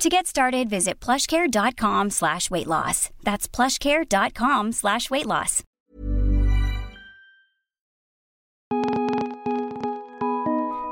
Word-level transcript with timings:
To 0.00 0.08
get 0.08 0.26
started, 0.26 0.70
visit 0.70 0.98
plushcare.com 0.98 2.08
slash 2.08 2.50
weight 2.50 2.66
loss. 2.66 3.10
That's 3.22 3.46
plushcare.com 3.46 4.72
slash 4.72 5.10
weight 5.10 5.26
loss. 5.26 5.62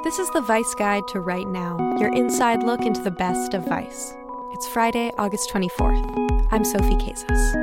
This 0.05 0.19
is 0.19 0.29
the 0.33 0.43
Vice 0.47 0.75
Guide 0.75 1.05
to 1.09 1.21
Right 1.21 1.49
Now, 1.49 1.97
your 1.99 2.15
inside 2.15 2.63
look 2.63 2.83
into 2.83 3.01
the 3.01 3.11
best 3.11 3.55
of 3.55 3.67
Vice. 3.67 4.13
It's 4.53 4.69
Friday, 4.69 5.11
August 5.17 5.49
24th. 5.55 6.49
I'm 6.51 6.65
Sophie 6.65 6.97
Casas. 6.97 7.57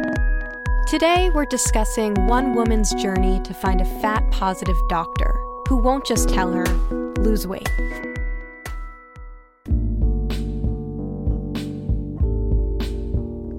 Today, 0.87 1.29
we're 1.29 1.45
discussing 1.45 2.15
one 2.25 2.55
woman's 2.55 2.91
journey 2.95 3.39
to 3.43 3.53
find 3.53 3.81
a 3.81 4.01
fat 4.01 4.23
positive 4.31 4.77
doctor 4.89 5.39
who 5.67 5.77
won't 5.77 6.07
just 6.07 6.27
tell 6.27 6.51
her, 6.51 6.65
lose 7.19 7.45
weight. 7.45 7.69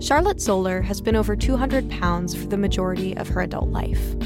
Charlotte 0.06 0.40
Zoller 0.40 0.82
has 0.82 1.00
been 1.00 1.16
over 1.16 1.34
200 1.34 1.90
pounds 1.90 2.32
for 2.32 2.46
the 2.46 2.56
majority 2.56 3.16
of 3.16 3.26
her 3.26 3.40
adult 3.40 3.70
life. 3.70 4.16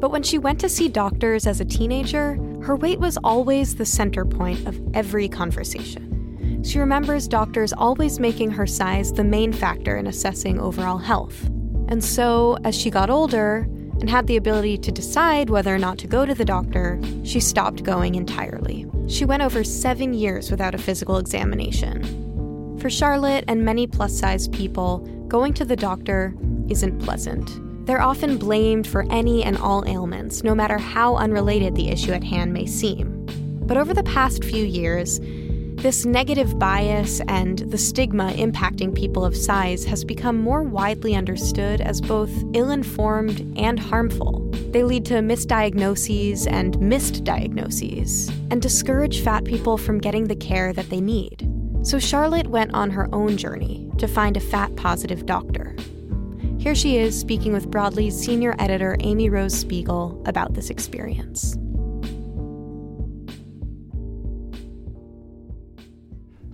But 0.00 0.10
when 0.10 0.24
she 0.24 0.36
went 0.36 0.58
to 0.58 0.68
see 0.68 0.88
doctors 0.88 1.46
as 1.46 1.60
a 1.60 1.64
teenager, 1.64 2.34
her 2.60 2.74
weight 2.74 2.98
was 2.98 3.16
always 3.22 3.76
the 3.76 3.86
center 3.86 4.24
point 4.24 4.66
of 4.66 4.80
every 4.94 5.28
conversation. 5.28 6.64
She 6.64 6.80
remembers 6.80 7.28
doctors 7.28 7.72
always 7.72 8.18
making 8.18 8.50
her 8.50 8.66
size 8.66 9.12
the 9.12 9.22
main 9.22 9.52
factor 9.52 9.96
in 9.96 10.08
assessing 10.08 10.58
overall 10.58 10.98
health. 10.98 11.46
And 11.86 12.02
so, 12.02 12.58
as 12.64 12.74
she 12.74 12.90
got 12.90 13.08
older 13.08 13.58
and 14.00 14.10
had 14.10 14.26
the 14.26 14.38
ability 14.38 14.78
to 14.78 14.90
decide 14.90 15.50
whether 15.50 15.72
or 15.72 15.78
not 15.78 15.98
to 15.98 16.08
go 16.08 16.26
to 16.26 16.34
the 16.34 16.44
doctor, 16.44 17.00
she 17.22 17.38
stopped 17.38 17.84
going 17.84 18.16
entirely. 18.16 18.90
She 19.06 19.24
went 19.24 19.44
over 19.44 19.62
seven 19.62 20.14
years 20.14 20.50
without 20.50 20.74
a 20.74 20.78
physical 20.78 21.16
examination. 21.16 22.26
For 22.80 22.90
Charlotte 22.90 23.44
and 23.46 23.64
many 23.64 23.86
plus 23.86 24.18
size 24.18 24.48
people, 24.48 25.06
going 25.28 25.52
to 25.54 25.64
the 25.64 25.76
doctor 25.76 26.34
isn't 26.68 26.98
pleasant. 27.00 27.86
They're 27.86 28.02
often 28.02 28.36
blamed 28.36 28.86
for 28.86 29.10
any 29.10 29.42
and 29.44 29.56
all 29.56 29.86
ailments, 29.86 30.42
no 30.42 30.54
matter 30.54 30.78
how 30.78 31.16
unrelated 31.16 31.74
the 31.74 31.88
issue 31.88 32.12
at 32.12 32.24
hand 32.24 32.52
may 32.52 32.66
seem. 32.66 33.26
But 33.66 33.76
over 33.76 33.94
the 33.94 34.02
past 34.02 34.44
few 34.44 34.64
years, 34.64 35.20
this 35.82 36.04
negative 36.04 36.58
bias 36.58 37.20
and 37.28 37.58
the 37.60 37.78
stigma 37.78 38.32
impacting 38.32 38.94
people 38.94 39.24
of 39.24 39.36
size 39.36 39.84
has 39.84 40.04
become 40.04 40.36
more 40.36 40.62
widely 40.62 41.14
understood 41.14 41.80
as 41.80 42.00
both 42.00 42.32
ill 42.52 42.70
informed 42.70 43.40
and 43.56 43.78
harmful. 43.78 44.50
They 44.72 44.82
lead 44.82 45.06
to 45.06 45.14
misdiagnoses 45.14 46.50
and 46.50 46.80
missed 46.80 47.22
diagnoses, 47.22 48.28
and 48.50 48.60
discourage 48.60 49.22
fat 49.22 49.44
people 49.44 49.78
from 49.78 49.98
getting 49.98 50.24
the 50.24 50.36
care 50.36 50.72
that 50.72 50.90
they 50.90 51.00
need. 51.00 51.48
So 51.88 51.98
Charlotte 51.98 52.48
went 52.48 52.74
on 52.74 52.90
her 52.90 53.08
own 53.14 53.38
journey 53.38 53.90
to 53.96 54.06
find 54.06 54.36
a 54.36 54.40
fat 54.40 54.76
positive 54.76 55.24
doctor. 55.24 55.74
Here 56.58 56.74
she 56.74 56.98
is 56.98 57.18
speaking 57.18 57.54
with 57.54 57.70
Broadly's 57.70 58.14
senior 58.14 58.54
editor 58.58 58.98
Amy 59.00 59.30
Rose 59.30 59.58
Spiegel 59.58 60.22
about 60.26 60.52
this 60.52 60.68
experience. 60.68 61.56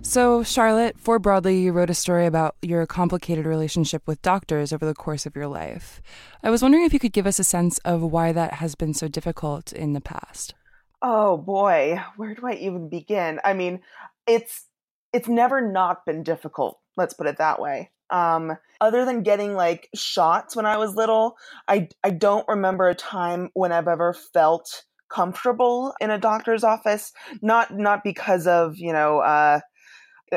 So, 0.03 0.41
Charlotte, 0.41 0.97
for 0.97 1.19
Broadly, 1.19 1.59
you 1.59 1.73
wrote 1.73 1.89
a 1.89 1.95
story 1.95 2.25
about 2.25 2.55
your 2.61 2.85
complicated 2.85 3.45
relationship 3.45 4.03
with 4.07 4.21
doctors 4.21 4.71
over 4.71 4.85
the 4.85 4.93
course 4.93 5.25
of 5.25 5.35
your 5.35 5.47
life. 5.47 6.01
I 6.43 6.49
was 6.49 6.61
wondering 6.61 6.85
if 6.85 6.93
you 6.93 6.99
could 6.99 7.11
give 7.11 7.27
us 7.27 7.39
a 7.39 7.43
sense 7.43 7.77
of 7.79 8.01
why 8.01 8.31
that 8.31 8.53
has 8.53 8.75
been 8.75 8.93
so 8.93 9.09
difficult 9.09 9.73
in 9.73 9.91
the 9.91 9.99
past. 9.99 10.55
Oh 11.01 11.35
boy, 11.35 12.01
where 12.15 12.35
do 12.35 12.47
I 12.47 12.53
even 12.53 12.87
begin? 12.87 13.41
I 13.43 13.53
mean, 13.53 13.81
it's 14.25 14.67
it's 15.15 15.29
never 15.29 15.61
not 15.61 16.05
been 16.05 16.23
difficult. 16.23 16.77
Let's 16.97 17.13
put 17.13 17.25
it 17.25 17.37
that 17.37 17.61
way. 17.61 17.89
Um, 18.09 18.57
other 18.81 19.05
than 19.05 19.23
getting 19.23 19.55
like 19.55 19.87
shots 19.95 20.55
when 20.55 20.65
I 20.65 20.77
was 20.77 20.93
little, 20.95 21.35
I 21.69 21.87
I 22.03 22.11
don't 22.11 22.47
remember 22.49 22.89
a 22.89 22.95
time 22.95 23.49
when 23.53 23.71
I've 23.71 23.87
ever 23.87 24.13
felt 24.13 24.83
comfortable 25.09 25.93
in 26.01 26.11
a 26.11 26.19
doctor's 26.19 26.63
office. 26.65 27.13
Not 27.41 27.75
not 27.75 28.03
because 28.03 28.45
of 28.45 28.73
you 28.75 28.91
know 28.91 29.19
uh, 29.19 29.61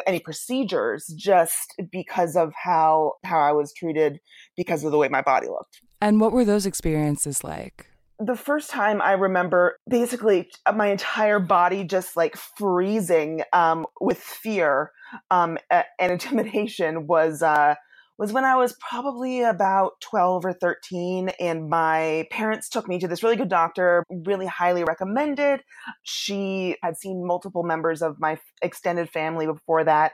any 0.07 0.21
procedures, 0.21 1.07
just 1.19 1.75
because 1.91 2.37
of 2.37 2.53
how 2.55 3.15
how 3.25 3.41
I 3.41 3.53
was 3.53 3.75
treated 3.75 4.21
because 4.57 4.85
of 4.85 4.93
the 4.93 4.99
way 4.99 5.09
my 5.09 5.23
body 5.23 5.49
looked. 5.49 5.81
And 6.01 6.21
what 6.21 6.33
were 6.33 6.45
those 6.45 6.67
experiences 6.67 7.43
like? 7.43 7.88
The 8.19 8.37
first 8.37 8.71
time 8.71 9.01
I 9.01 9.13
remember 9.13 9.79
basically 9.89 10.51
my 10.75 10.89
entire 10.89 11.39
body 11.39 11.85
just 11.85 12.17
like 12.17 12.37
freezing 12.37 13.43
um, 13.53 13.87
with 14.01 14.19
fear 14.19 14.93
um, 15.31 15.59
and 15.71 15.85
intimidation 16.13 17.07
was 17.07 17.43
uh, 17.43 17.75
was 18.19 18.33
when 18.33 18.45
I 18.45 18.57
was 18.57 18.75
probably 18.81 19.43
about 19.43 19.93
12 20.01 20.45
or 20.45 20.53
13 20.53 21.31
and 21.41 21.69
my 21.69 22.27
parents 22.31 22.69
took 22.69 22.89
me 22.89 22.99
to 22.99 23.09
this 23.09 23.23
really 23.23 23.37
good 23.37 23.49
doctor, 23.49 24.05
really 24.11 24.47
highly 24.47 24.83
recommended. 24.85 25.61
She 26.03 26.77
had 26.83 26.97
seen 26.97 27.25
multiple 27.25 27.63
members 27.63 28.03
of 28.03 28.19
my 28.19 28.39
extended 28.61 29.09
family 29.09 29.47
before 29.47 29.85
that 29.85 30.13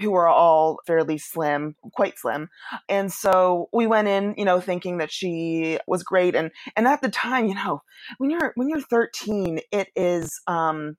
who 0.00 0.12
were 0.12 0.28
all 0.28 0.78
fairly 0.86 1.18
slim, 1.18 1.74
quite 1.92 2.18
slim. 2.18 2.48
And 2.88 3.12
so 3.12 3.68
we 3.72 3.86
went 3.86 4.08
in, 4.08 4.34
you 4.36 4.44
know, 4.44 4.60
thinking 4.60 4.98
that 4.98 5.12
she 5.12 5.78
was 5.86 6.02
great. 6.02 6.34
And 6.34 6.50
and 6.76 6.86
at 6.86 7.02
the 7.02 7.10
time, 7.10 7.46
you 7.46 7.54
know, 7.54 7.82
when 8.18 8.30
you're 8.30 8.52
when 8.54 8.68
you're 8.68 8.80
13, 8.80 9.60
it 9.70 9.88
is 9.96 10.40
um 10.46 10.96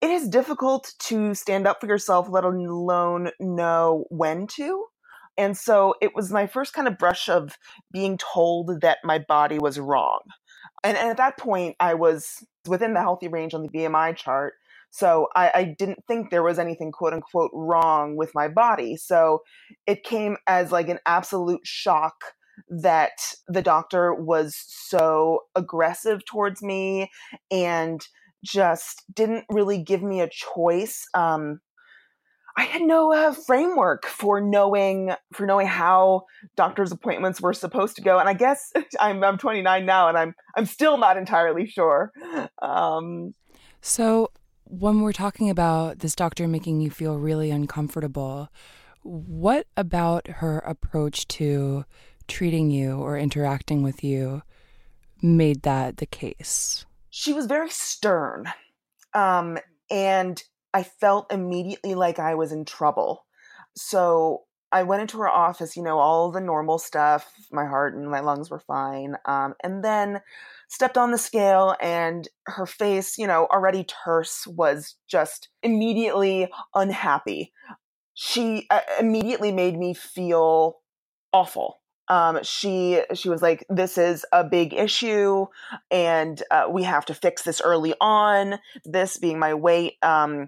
it 0.00 0.10
is 0.10 0.28
difficult 0.28 0.92
to 0.98 1.32
stand 1.34 1.66
up 1.66 1.80
for 1.80 1.86
yourself, 1.86 2.28
let 2.28 2.44
alone 2.44 3.30
know 3.38 4.04
when 4.10 4.48
to. 4.56 4.86
And 5.38 5.56
so 5.56 5.94
it 6.00 6.14
was 6.14 6.30
my 6.30 6.46
first 6.46 6.72
kind 6.74 6.86
of 6.86 6.98
brush 6.98 7.28
of 7.28 7.56
being 7.92 8.18
told 8.18 8.80
that 8.82 8.98
my 9.04 9.18
body 9.18 9.58
was 9.58 9.78
wrong. 9.78 10.20
And, 10.84 10.96
and 10.96 11.08
at 11.08 11.16
that 11.16 11.38
point, 11.38 11.76
I 11.80 11.94
was 11.94 12.44
within 12.66 12.94
the 12.94 13.00
healthy 13.00 13.28
range 13.28 13.54
on 13.54 13.62
the 13.62 13.68
BMI 13.68 14.16
chart. 14.16 14.54
So 14.90 15.28
I, 15.34 15.50
I, 15.54 15.74
didn't 15.78 16.04
think 16.06 16.28
there 16.28 16.42
was 16.42 16.58
anything 16.58 16.92
quote 16.92 17.14
unquote 17.14 17.50
wrong 17.54 18.14
with 18.14 18.30
my 18.34 18.46
body. 18.46 18.96
So 18.96 19.42
it 19.86 20.04
came 20.04 20.36
as 20.46 20.70
like 20.70 20.90
an 20.90 20.98
absolute 21.06 21.62
shock 21.64 22.14
that 22.68 23.12
the 23.48 23.62
doctor 23.62 24.14
was 24.14 24.54
so 24.66 25.40
aggressive 25.54 26.24
towards 26.26 26.62
me 26.62 27.10
and 27.50 28.06
just 28.44 29.04
didn't 29.14 29.46
really 29.50 29.82
give 29.82 30.02
me 30.02 30.20
a 30.20 30.28
choice. 30.28 31.06
Um, 31.14 31.60
I 32.56 32.64
had 32.64 32.82
no 32.82 33.12
uh, 33.12 33.32
framework 33.32 34.06
for 34.06 34.40
knowing 34.40 35.12
for 35.32 35.46
knowing 35.46 35.66
how 35.66 36.24
doctor's 36.56 36.92
appointments 36.92 37.40
were 37.40 37.54
supposed 37.54 37.96
to 37.96 38.02
go, 38.02 38.18
and 38.18 38.28
I 38.28 38.34
guess 38.34 38.72
I'm 39.00 39.22
I'm 39.24 39.38
29 39.38 39.86
now, 39.86 40.08
and 40.08 40.18
I'm 40.18 40.34
I'm 40.56 40.66
still 40.66 40.98
not 40.98 41.16
entirely 41.16 41.66
sure. 41.66 42.12
Um, 42.60 43.34
so 43.80 44.30
when 44.64 45.00
we're 45.02 45.12
talking 45.12 45.50
about 45.50 45.98
this 45.98 46.14
doctor 46.14 46.46
making 46.48 46.80
you 46.80 46.90
feel 46.90 47.18
really 47.18 47.50
uncomfortable, 47.50 48.48
what 49.02 49.66
about 49.76 50.26
her 50.28 50.58
approach 50.58 51.26
to 51.28 51.84
treating 52.28 52.70
you 52.70 52.96
or 52.96 53.18
interacting 53.18 53.82
with 53.82 54.04
you 54.04 54.42
made 55.20 55.62
that 55.62 55.98
the 55.98 56.06
case? 56.06 56.86
She 57.10 57.32
was 57.32 57.46
very 57.46 57.68
stern. 57.70 58.46
Um, 59.14 59.58
and 59.90 60.42
I 60.74 60.82
felt 60.82 61.32
immediately 61.32 61.94
like 61.94 62.18
I 62.18 62.34
was 62.34 62.52
in 62.52 62.64
trouble. 62.64 63.26
So 63.76 64.42
I 64.72 64.84
went 64.84 65.02
into 65.02 65.18
her 65.18 65.28
office, 65.28 65.76
you 65.76 65.82
know, 65.82 65.98
all 65.98 66.30
the 66.30 66.40
normal 66.40 66.78
stuff. 66.78 67.30
My 67.50 67.66
heart 67.66 67.94
and 67.94 68.10
my 68.10 68.20
lungs 68.20 68.50
were 68.50 68.60
fine. 68.60 69.16
Um, 69.26 69.54
and 69.62 69.84
then 69.84 70.22
stepped 70.68 70.96
on 70.96 71.10
the 71.10 71.18
scale 71.18 71.76
and 71.80 72.26
her 72.46 72.64
face, 72.64 73.18
you 73.18 73.26
know, 73.26 73.46
already 73.52 73.84
terse, 73.84 74.46
was 74.46 74.96
just 75.08 75.48
immediately 75.62 76.50
unhappy. 76.74 77.52
She 78.14 78.66
uh, 78.70 78.80
immediately 78.98 79.52
made 79.52 79.78
me 79.78 79.92
feel 79.92 80.78
awful. 81.34 81.81
Um, 82.12 82.40
she 82.42 83.00
she 83.14 83.30
was 83.30 83.40
like, 83.40 83.64
"This 83.70 83.96
is 83.96 84.26
a 84.32 84.44
big 84.44 84.74
issue, 84.74 85.46
and 85.90 86.42
uh, 86.50 86.66
we 86.70 86.82
have 86.82 87.06
to 87.06 87.14
fix 87.14 87.40
this 87.40 87.62
early 87.62 87.94
on." 88.02 88.58
This 88.84 89.16
being 89.16 89.38
my 89.38 89.54
weight, 89.54 89.94
um, 90.02 90.46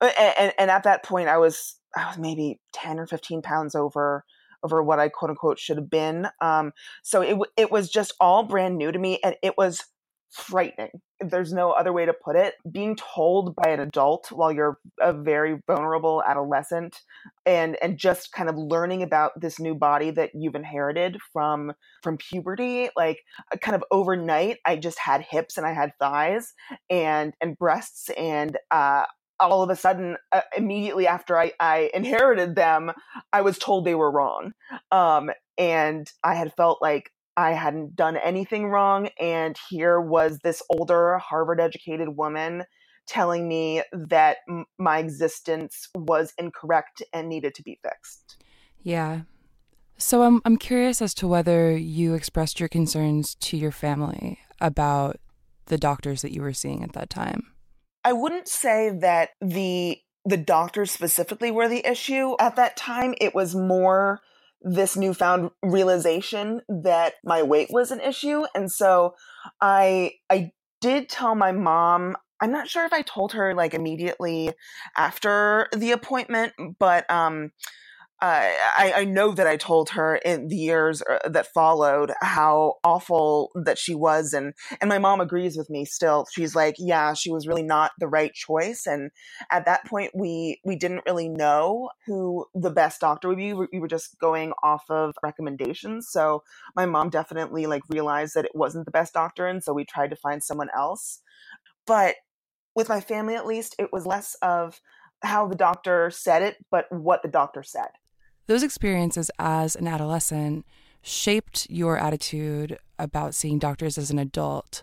and, 0.00 0.52
and 0.58 0.70
at 0.72 0.82
that 0.82 1.04
point, 1.04 1.28
I 1.28 1.38
was 1.38 1.76
I 1.96 2.08
was 2.08 2.18
maybe 2.18 2.60
ten 2.72 2.98
or 2.98 3.06
fifteen 3.06 3.42
pounds 3.42 3.76
over 3.76 4.24
over 4.64 4.82
what 4.82 4.98
I 4.98 5.08
quote 5.08 5.30
unquote 5.30 5.60
should 5.60 5.76
have 5.76 5.88
been. 5.88 6.26
Um, 6.40 6.72
so 7.04 7.20
it 7.20 7.38
it 7.56 7.70
was 7.70 7.88
just 7.90 8.12
all 8.18 8.42
brand 8.42 8.76
new 8.76 8.90
to 8.90 8.98
me, 8.98 9.20
and 9.22 9.36
it 9.40 9.56
was 9.56 9.84
frightening. 10.30 11.00
There's 11.30 11.52
no 11.52 11.72
other 11.72 11.92
way 11.92 12.06
to 12.06 12.12
put 12.12 12.36
it. 12.36 12.54
Being 12.70 12.96
told 12.96 13.54
by 13.54 13.70
an 13.70 13.80
adult 13.80 14.30
while 14.30 14.52
you're 14.52 14.78
a 15.00 15.12
very 15.12 15.60
vulnerable 15.66 16.22
adolescent 16.26 17.00
and 17.46 17.76
and 17.82 17.98
just 17.98 18.32
kind 18.32 18.48
of 18.48 18.56
learning 18.56 19.02
about 19.02 19.32
this 19.40 19.58
new 19.58 19.74
body 19.74 20.10
that 20.12 20.30
you've 20.34 20.54
inherited 20.54 21.18
from 21.32 21.72
from 22.02 22.16
puberty, 22.16 22.88
like 22.96 23.20
uh, 23.52 23.56
kind 23.56 23.74
of 23.74 23.84
overnight, 23.90 24.58
I 24.64 24.76
just 24.76 24.98
had 24.98 25.22
hips 25.22 25.56
and 25.56 25.66
I 25.66 25.72
had 25.72 25.92
thighs 25.98 26.54
and 26.90 27.34
and 27.40 27.58
breasts 27.58 28.10
and 28.16 28.56
uh 28.70 29.04
all 29.40 29.62
of 29.62 29.70
a 29.70 29.76
sudden 29.76 30.16
uh, 30.32 30.42
immediately 30.56 31.06
after 31.06 31.36
I, 31.38 31.52
I 31.58 31.90
inherited 31.92 32.54
them 32.54 32.92
i 33.32 33.40
was 33.40 33.58
told 33.58 33.84
they 33.84 33.94
were 33.94 34.10
wrong 34.10 34.52
um, 34.92 35.30
and 35.58 36.10
i 36.22 36.34
had 36.34 36.54
felt 36.54 36.80
like 36.80 37.10
I 37.36 37.52
hadn't 37.52 37.96
done 37.96 38.16
anything 38.16 38.66
wrong. 38.66 39.08
And 39.20 39.56
here 39.68 40.00
was 40.00 40.38
this 40.42 40.62
older 40.70 41.18
Harvard 41.18 41.60
educated 41.60 42.16
woman 42.16 42.64
telling 43.06 43.48
me 43.48 43.82
that 43.92 44.38
m- 44.48 44.64
my 44.78 44.98
existence 44.98 45.88
was 45.94 46.32
incorrect 46.38 47.02
and 47.12 47.28
needed 47.28 47.54
to 47.54 47.62
be 47.62 47.78
fixed. 47.82 48.42
Yeah. 48.82 49.22
So 49.96 50.22
I'm 50.22 50.40
I'm 50.44 50.56
curious 50.56 51.00
as 51.00 51.14
to 51.14 51.28
whether 51.28 51.76
you 51.76 52.14
expressed 52.14 52.58
your 52.58 52.68
concerns 52.68 53.34
to 53.36 53.56
your 53.56 53.72
family 53.72 54.38
about 54.60 55.18
the 55.66 55.78
doctors 55.78 56.22
that 56.22 56.32
you 56.32 56.42
were 56.42 56.52
seeing 56.52 56.82
at 56.82 56.92
that 56.92 57.10
time. 57.10 57.52
I 58.04 58.12
wouldn't 58.12 58.48
say 58.48 58.90
that 59.00 59.30
the 59.40 59.98
the 60.26 60.36
doctors 60.36 60.90
specifically 60.90 61.50
were 61.50 61.68
the 61.68 61.86
issue 61.86 62.34
at 62.40 62.56
that 62.56 62.76
time. 62.76 63.14
It 63.20 63.34
was 63.34 63.54
more 63.54 64.20
this 64.64 64.96
newfound 64.96 65.50
realization 65.62 66.60
that 66.68 67.14
my 67.24 67.42
weight 67.42 67.68
was 67.70 67.90
an 67.90 68.00
issue. 68.00 68.44
And 68.54 68.72
so 68.72 69.14
i 69.60 70.12
i 70.30 70.50
did 70.80 71.08
tell 71.08 71.34
my 71.34 71.52
mom 71.52 72.16
i'm 72.40 72.50
not 72.52 72.68
sure 72.68 72.84
if 72.84 72.92
i 72.92 73.02
told 73.02 73.32
her 73.32 73.54
like 73.54 73.74
immediately 73.74 74.50
after 74.96 75.68
the 75.76 75.92
appointment 75.92 76.52
but 76.78 77.08
um 77.10 77.50
uh, 78.24 78.48
I, 78.78 78.92
I, 78.96 79.04
know 79.04 79.32
that 79.32 79.46
I 79.46 79.58
told 79.58 79.90
her 79.90 80.16
in 80.16 80.48
the 80.48 80.56
years 80.56 81.02
uh, 81.02 81.28
that 81.28 81.52
followed 81.52 82.10
how 82.22 82.76
awful 82.82 83.50
that 83.54 83.76
she 83.76 83.94
was, 83.94 84.32
and 84.32 84.54
and 84.80 84.88
my 84.88 84.98
mom 84.98 85.20
agrees 85.20 85.58
with 85.58 85.68
me 85.68 85.84
still. 85.84 86.26
She's 86.32 86.54
like, 86.54 86.76
yeah, 86.78 87.12
she 87.12 87.30
was 87.30 87.46
really 87.46 87.62
not 87.62 87.90
the 87.98 88.08
right 88.08 88.32
choice, 88.32 88.86
and 88.86 89.10
at 89.50 89.66
that 89.66 89.84
point, 89.84 90.12
we 90.14 90.58
we 90.64 90.74
didn't 90.74 91.02
really 91.06 91.28
know 91.28 91.90
who 92.06 92.46
the 92.54 92.70
best 92.70 92.98
doctor 92.98 93.28
would 93.28 93.36
be. 93.36 93.52
We 93.52 93.78
were 93.78 93.88
just 93.88 94.18
going 94.18 94.54
off 94.62 94.84
of 94.88 95.14
recommendations. 95.22 96.08
So 96.08 96.44
my 96.74 96.86
mom 96.86 97.10
definitely 97.10 97.66
like 97.66 97.82
realized 97.90 98.36
that 98.36 98.46
it 98.46 98.54
wasn't 98.54 98.86
the 98.86 98.90
best 98.90 99.12
doctor, 99.12 99.46
and 99.46 99.62
so 99.62 99.74
we 99.74 99.84
tried 99.84 100.08
to 100.10 100.16
find 100.16 100.42
someone 100.42 100.70
else. 100.74 101.20
But 101.86 102.14
with 102.74 102.88
my 102.88 103.02
family, 103.02 103.34
at 103.34 103.44
least, 103.46 103.76
it 103.78 103.92
was 103.92 104.06
less 104.06 104.34
of 104.40 104.80
how 105.22 105.46
the 105.46 105.56
doctor 105.56 106.10
said 106.10 106.40
it, 106.40 106.56
but 106.70 106.86
what 106.90 107.20
the 107.22 107.28
doctor 107.28 107.62
said 107.62 107.88
those 108.46 108.62
experiences 108.62 109.30
as 109.38 109.76
an 109.76 109.86
adolescent 109.86 110.66
shaped 111.02 111.66
your 111.68 111.98
attitude 111.98 112.78
about 112.98 113.34
seeing 113.34 113.58
doctors 113.58 113.98
as 113.98 114.10
an 114.10 114.18
adult. 114.18 114.82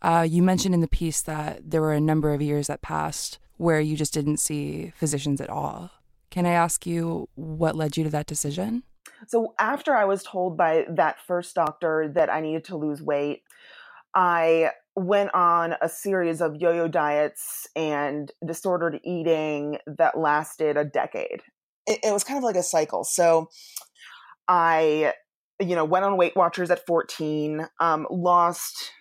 Uh, 0.00 0.26
you 0.28 0.42
mentioned 0.42 0.74
in 0.74 0.80
the 0.80 0.88
piece 0.88 1.22
that 1.22 1.70
there 1.70 1.80
were 1.80 1.92
a 1.92 2.00
number 2.00 2.32
of 2.32 2.40
years 2.40 2.68
that 2.68 2.82
passed 2.82 3.38
where 3.56 3.80
you 3.80 3.96
just 3.96 4.14
didn't 4.14 4.38
see 4.38 4.92
physicians 4.96 5.40
at 5.40 5.50
all. 5.50 5.90
Can 6.30 6.46
I 6.46 6.52
ask 6.52 6.86
you 6.86 7.28
what 7.34 7.74
led 7.74 7.96
you 7.96 8.04
to 8.04 8.10
that 8.10 8.26
decision? 8.26 8.84
So, 9.26 9.54
after 9.58 9.96
I 9.96 10.04
was 10.04 10.22
told 10.22 10.56
by 10.56 10.84
that 10.88 11.16
first 11.26 11.54
doctor 11.54 12.10
that 12.14 12.30
I 12.30 12.40
needed 12.40 12.64
to 12.64 12.76
lose 12.76 13.02
weight, 13.02 13.42
I 14.14 14.70
went 14.94 15.34
on 15.34 15.74
a 15.80 15.88
series 15.88 16.40
of 16.40 16.56
yo 16.56 16.72
yo 16.72 16.88
diets 16.88 17.66
and 17.74 18.30
disordered 18.44 19.00
eating 19.02 19.78
that 19.86 20.18
lasted 20.18 20.76
a 20.76 20.84
decade 20.84 21.42
it, 21.88 22.00
it 22.04 22.12
was 22.12 22.24
kind 22.24 22.38
of 22.38 22.44
like 22.44 22.56
a 22.56 22.62
cycle. 22.62 23.04
So 23.04 23.48
I, 24.46 25.14
you 25.58 25.74
know, 25.74 25.84
went 25.84 26.04
on 26.04 26.16
Weight 26.16 26.36
Watchers 26.36 26.70
at 26.70 26.86
14, 26.86 27.66
um, 27.80 28.06
lost, 28.10 28.92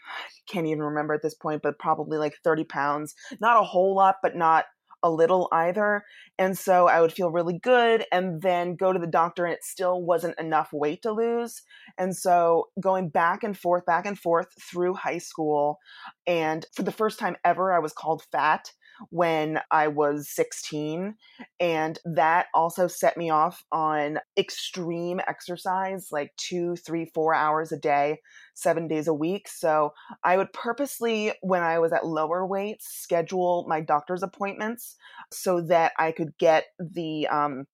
can't 0.50 0.66
even 0.66 0.82
remember 0.82 1.14
at 1.14 1.22
this 1.22 1.36
point, 1.36 1.62
but 1.62 1.78
probably 1.78 2.18
like 2.18 2.36
30 2.44 2.64
pounds. 2.64 3.14
Not 3.40 3.60
a 3.60 3.66
whole 3.66 3.96
lot, 3.96 4.16
but 4.24 4.36
not 4.36 4.66
a 5.04 5.12
little 5.12 5.48
either. 5.52 6.04
And 6.40 6.58
so 6.58 6.88
I 6.88 7.02
would 7.02 7.14
feel 7.14 7.30
really 7.30 7.60
good 7.60 8.06
and 8.12 8.42
then 8.42 8.76
go 8.76 8.92
to 8.92 9.00
the 9.00 9.06
doctor 9.06 9.46
and 9.46 9.54
it 9.54 9.64
still 9.64 10.02
wasn't 10.02 10.40
enough 10.40 10.70
weight 10.74 11.04
to 11.04 11.12
lose. 11.12 11.62
And 12.00 12.16
so 12.16 12.70
going 12.82 13.10
back 13.10 13.44
and 13.44 13.56
forth, 13.56 13.86
back 13.86 14.06
and 14.06 14.18
forth 14.18 14.48
through 14.60 14.96
high 14.96 15.20
school. 15.20 15.78
And 16.26 16.66
for 16.76 16.82
the 16.82 16.92
first 16.92 17.20
time 17.20 17.36
ever, 17.46 17.72
I 17.72 17.80
was 17.80 17.94
called 17.94 18.24
fat 18.32 18.72
when 19.10 19.60
I 19.72 19.88
was 19.88 20.30
16. 20.30 21.16
And 21.60 22.00
that 22.06 22.48
also 22.54 22.88
set 22.88 23.18
me 23.18 23.30
off 23.30 23.64
on 23.72 24.20
extreme 24.38 25.20
exercise, 25.28 26.10
like 26.12 26.32
two, 26.38 26.76
three, 26.76 27.12
four 27.14 27.34
hours 27.34 27.72
a 27.72 27.78
day, 27.78 28.20
seven 28.54 28.88
days 28.88 29.08
a 29.08 29.14
week. 29.14 29.48
So 29.48 29.94
I 30.24 30.38
would 30.38 30.54
purposely, 30.54 31.34
when 31.42 31.64
I 31.64 31.80
was 31.80 31.94
at 31.94 32.06
lower 32.06 32.46
weights, 32.46 32.88
schedule 32.90 33.66
my 33.68 33.82
doctor's 33.82 34.24
appointments 34.24 34.96
so 35.32 35.62
that 35.62 35.94
I 35.98 36.12
could 36.12 36.38
get 36.38 36.66
the, 36.80 37.28
um, 37.28 37.66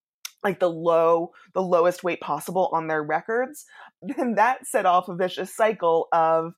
like 0.43 0.59
the 0.59 0.69
low 0.69 1.31
the 1.53 1.61
lowest 1.61 2.03
weight 2.03 2.19
possible 2.19 2.69
on 2.73 2.87
their 2.87 3.01
records 3.01 3.65
then 4.01 4.35
that 4.35 4.67
set 4.67 4.85
off 4.85 5.07
a 5.07 5.15
vicious 5.15 5.55
cycle 5.55 6.07
of 6.11 6.53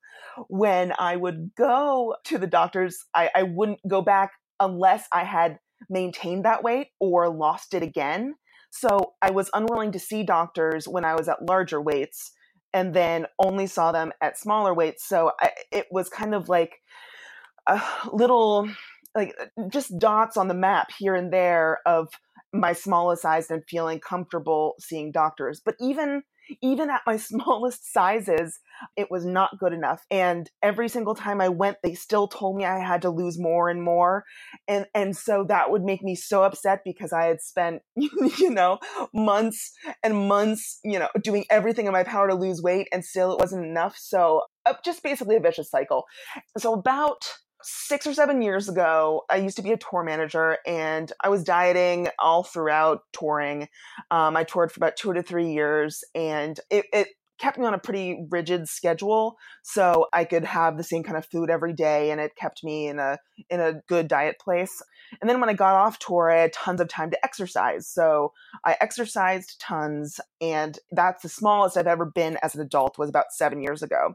when 0.47 0.91
i 0.97 1.15
would 1.15 1.51
go 1.55 2.15
to 2.23 2.37
the 2.37 2.47
doctors 2.47 3.05
I, 3.13 3.29
I 3.35 3.43
wouldn't 3.43 3.79
go 3.87 4.01
back 4.01 4.31
unless 4.59 5.07
I 5.11 5.23
had 5.23 5.59
maintained 5.89 6.45
that 6.45 6.63
weight 6.63 6.87
or 6.99 7.29
lost 7.29 7.73
it 7.73 7.83
again. 7.83 8.35
So 8.71 9.13
I 9.21 9.31
was 9.31 9.49
unwilling 9.53 9.91
to 9.93 9.99
see 9.99 10.23
doctors 10.23 10.87
when 10.87 11.05
I 11.05 11.15
was 11.15 11.29
at 11.29 11.45
larger 11.45 11.81
weights 11.81 12.31
and 12.73 12.93
then 12.93 13.25
only 13.39 13.67
saw 13.67 13.91
them 13.91 14.11
at 14.21 14.37
smaller 14.37 14.73
weights. 14.73 15.07
So 15.07 15.31
I, 15.39 15.51
it 15.71 15.87
was 15.91 16.09
kind 16.09 16.35
of 16.35 16.49
like 16.49 16.75
a 17.67 17.81
little, 18.11 18.69
like 19.15 19.33
uh, 19.39 19.45
just 19.69 19.97
dots 19.97 20.35
on 20.35 20.49
the 20.49 20.53
map 20.53 20.89
here 20.97 21.15
and 21.15 21.31
there 21.31 21.79
of 21.85 22.09
my 22.53 22.73
smallest 22.73 23.21
size 23.21 23.49
and 23.49 23.63
feeling 23.69 23.99
comfortable 23.99 24.75
seeing 24.79 25.11
doctors. 25.11 25.61
But 25.63 25.75
even 25.79 26.23
even 26.61 26.89
at 26.89 27.01
my 27.05 27.17
smallest 27.31 27.91
sizes, 27.91 28.59
it 28.95 29.09
was 29.09 29.25
not 29.25 29.57
good 29.59 29.73
enough. 29.73 30.05
And 30.11 30.49
every 30.61 30.89
single 30.89 31.15
time 31.15 31.41
I 31.41 31.49
went, 31.49 31.77
they 31.83 31.93
still 31.93 32.27
told 32.27 32.57
me 32.57 32.65
I 32.65 32.79
had 32.79 33.01
to 33.03 33.09
lose 33.09 33.39
more 33.39 33.69
and 33.69 33.81
more. 33.81 34.25
And 34.67 34.85
and 34.93 35.15
so 35.15 35.45
that 35.47 35.71
would 35.71 35.83
make 35.83 36.03
me 36.03 36.15
so 36.15 36.43
upset 36.43 36.81
because 36.83 37.13
I 37.13 37.25
had 37.25 37.41
spent, 37.41 37.81
you 37.95 38.49
know, 38.49 38.79
months 39.13 39.71
and 40.03 40.27
months, 40.27 40.79
you 40.83 40.99
know, 40.99 41.09
doing 41.21 41.45
everything 41.49 41.85
in 41.87 41.93
my 41.93 42.03
power 42.03 42.27
to 42.27 42.35
lose 42.35 42.61
weight 42.61 42.87
and 42.91 43.03
still 43.03 43.33
it 43.33 43.39
wasn't 43.39 43.65
enough. 43.65 43.95
So 43.97 44.41
uh, 44.65 44.73
just 44.83 45.03
basically 45.03 45.35
a 45.35 45.39
vicious 45.39 45.69
cycle. 45.69 46.05
So 46.57 46.73
about 46.73 47.23
six 47.65 48.05
or 48.05 48.13
seven 48.13 48.41
years 48.41 48.69
ago, 48.69 49.23
I 49.29 49.37
used 49.37 49.57
to 49.57 49.63
be 49.63 49.71
a 49.71 49.77
tour 49.77 50.03
manager 50.03 50.57
and 50.67 51.11
I 51.23 51.29
was 51.29 51.43
dieting 51.43 52.09
all 52.19 52.43
throughout 52.43 53.01
touring. 53.11 53.67
Um, 54.11 54.37
I 54.37 54.43
toured 54.43 54.71
for 54.71 54.79
about 54.79 54.95
two 54.95 55.13
to 55.13 55.23
three 55.23 55.51
years 55.51 56.03
and 56.13 56.59
it, 56.69 56.85
it 56.93 57.07
kept 57.37 57.57
me 57.57 57.65
on 57.65 57.73
a 57.73 57.79
pretty 57.79 58.25
rigid 58.29 58.67
schedule 58.69 59.35
so 59.63 60.07
I 60.13 60.23
could 60.25 60.45
have 60.45 60.77
the 60.77 60.83
same 60.83 61.03
kind 61.03 61.17
of 61.17 61.25
food 61.25 61.49
every 61.49 61.73
day 61.73 62.11
and 62.11 62.21
it 62.21 62.35
kept 62.35 62.63
me 62.63 62.87
in 62.87 62.99
a 62.99 63.17
in 63.49 63.59
a 63.59 63.81
good 63.87 64.07
diet 64.07 64.37
place. 64.39 64.81
And 65.21 65.29
then 65.29 65.39
when 65.39 65.49
I 65.49 65.53
got 65.53 65.75
off 65.75 65.99
tour, 65.99 66.31
I 66.31 66.41
had 66.41 66.53
tons 66.53 66.81
of 66.81 66.87
time 66.87 67.11
to 67.11 67.25
exercise. 67.25 67.87
So 67.87 68.33
I 68.65 68.77
exercised 68.81 69.59
tons 69.59 70.19
and 70.41 70.77
that's 70.91 71.23
the 71.23 71.29
smallest 71.29 71.77
I've 71.77 71.87
ever 71.87 72.05
been 72.05 72.37
as 72.43 72.55
an 72.55 72.61
adult 72.61 72.97
was 72.97 73.09
about 73.09 73.31
7 73.31 73.61
years 73.61 73.81
ago. 73.81 74.13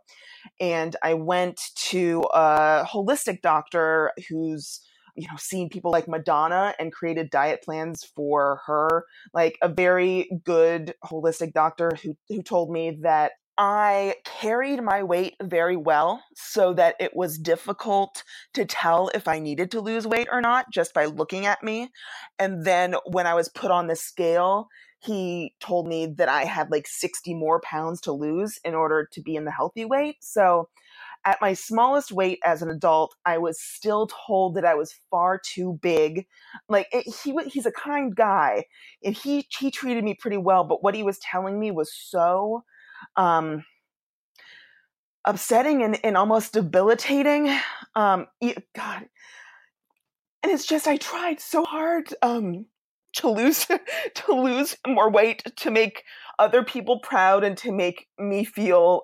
And 0.61 0.97
I 1.03 1.15
went 1.15 1.61
to 1.89 2.25
a 2.35 2.87
holistic 2.91 3.43
doctor 3.43 4.13
who's 4.29 4.81
you 5.17 5.27
know 5.27 5.37
seen 5.37 5.69
people 5.69 5.91
like 5.91 6.07
madonna 6.07 6.73
and 6.79 6.93
created 6.93 7.31
diet 7.31 7.63
plans 7.63 8.05
for 8.05 8.61
her 8.67 9.05
like 9.35 9.59
a 9.61 9.69
very 9.69 10.31
good 10.45 10.95
holistic 11.05 11.53
doctor 11.53 11.91
who 12.03 12.17
who 12.29 12.43
told 12.43 12.71
me 12.71 12.97
that 13.03 13.33
I 13.63 14.17
carried 14.25 14.83
my 14.83 15.03
weight 15.03 15.37
very 15.43 15.77
well 15.77 16.25
so 16.35 16.73
that 16.75 16.97
it 16.99 17.15
was 17.15 17.39
difficult 17.39 18.25
to 18.55 18.65
tell 18.65 19.11
if 19.15 19.29
I 19.29 19.39
needed 19.39 19.71
to 19.73 19.83
lose 19.83 20.07
weight 20.07 20.29
or 20.33 20.41
not 20.41 20.73
just 20.73 20.95
by 20.95 21.05
looking 21.05 21.45
at 21.47 21.63
me. 21.63 21.91
And 22.39 22.65
then 22.65 22.95
when 23.07 23.27
I 23.27 23.35
was 23.35 23.51
put 23.51 23.71
on 23.71 23.89
the 23.89 23.97
scale, 23.97 24.69
he 25.01 25.55
told 25.61 25.89
me 25.89 26.07
that 26.07 26.29
I 26.31 26.45
had 26.47 26.71
like 26.71 26.87
60 26.89 27.35
more 27.35 27.61
pounds 27.61 28.01
to 28.03 28.13
lose 28.13 28.59
in 28.65 28.75
order 28.75 29.07
to 29.13 29.21
be 29.23 29.37
in 29.37 29.45
the 29.45 29.53
healthy 29.53 29.85
weight. 29.85 30.17
So 30.23 30.71
At 31.25 31.41
my 31.43 31.53
smallest 31.53 32.13
weight 32.13 32.39
as 32.45 32.63
an 32.63 32.71
adult, 32.71 33.15
I 33.27 33.37
was 33.39 33.61
still 33.61 34.07
told 34.09 34.55
that 34.55 34.65
I 34.65 34.75
was 34.75 34.95
far 35.11 35.39
too 35.39 35.79
big. 35.83 36.27
Like 36.69 36.89
it, 36.93 37.07
he 37.23 37.35
he's 37.49 37.67
a 37.67 37.73
kind 37.73 38.17
guy, 38.17 38.65
and 39.05 39.15
he 39.15 39.47
he 39.59 39.71
treated 39.71 40.03
me 40.03 40.15
pretty 40.15 40.39
well. 40.39 40.65
But 40.65 40.83
what 40.83 40.95
he 40.95 41.03
was 41.03 41.19
telling 41.19 41.61
me 41.61 41.71
was 41.71 41.93
so 41.95 42.65
um, 43.17 43.65
upsetting 45.25 45.83
and, 45.83 45.99
and 46.05 46.17
almost 46.17 46.53
debilitating. 46.53 47.51
Um, 47.95 48.27
God, 48.75 49.07
and 50.43 50.53
it's 50.53 50.67
just 50.67 50.87
I 50.87 50.97
tried 50.97 51.41
so 51.41 51.65
hard 51.65 52.15
um, 52.23 52.67
to 53.15 53.29
lose 53.31 53.67
to 54.15 54.33
lose 54.33 54.77
more 54.87 55.11
weight 55.11 55.43
to 55.57 55.71
make 55.71 56.05
other 56.39 56.65
people 56.65 57.01
proud 57.01 57.45
and 57.45 57.57
to 57.59 57.73
make 57.73 58.07
me 58.19 58.45
feel 58.45 59.03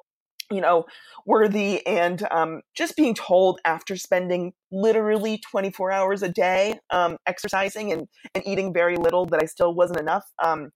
you 0.51 0.61
know 0.61 0.85
worthy 1.27 1.85
and 1.87 2.27
um, 2.31 2.61
just 2.77 2.97
being 2.97 3.15
told 3.15 3.61
after 3.65 3.97
spending 3.97 4.53
literally 4.71 5.41
24 5.51 5.91
hours 5.91 6.23
a 6.23 6.29
day 6.29 6.79
um, 6.91 7.17
exercising 7.27 7.93
and, 7.93 8.07
and 8.35 8.47
eating 8.47 8.73
very 8.73 8.97
little 8.97 9.27
that 9.27 9.43
i 9.43 9.47
still 9.47 9.75
wasn't 9.75 9.99
enough 9.99 10.25
um, 10.43 10.71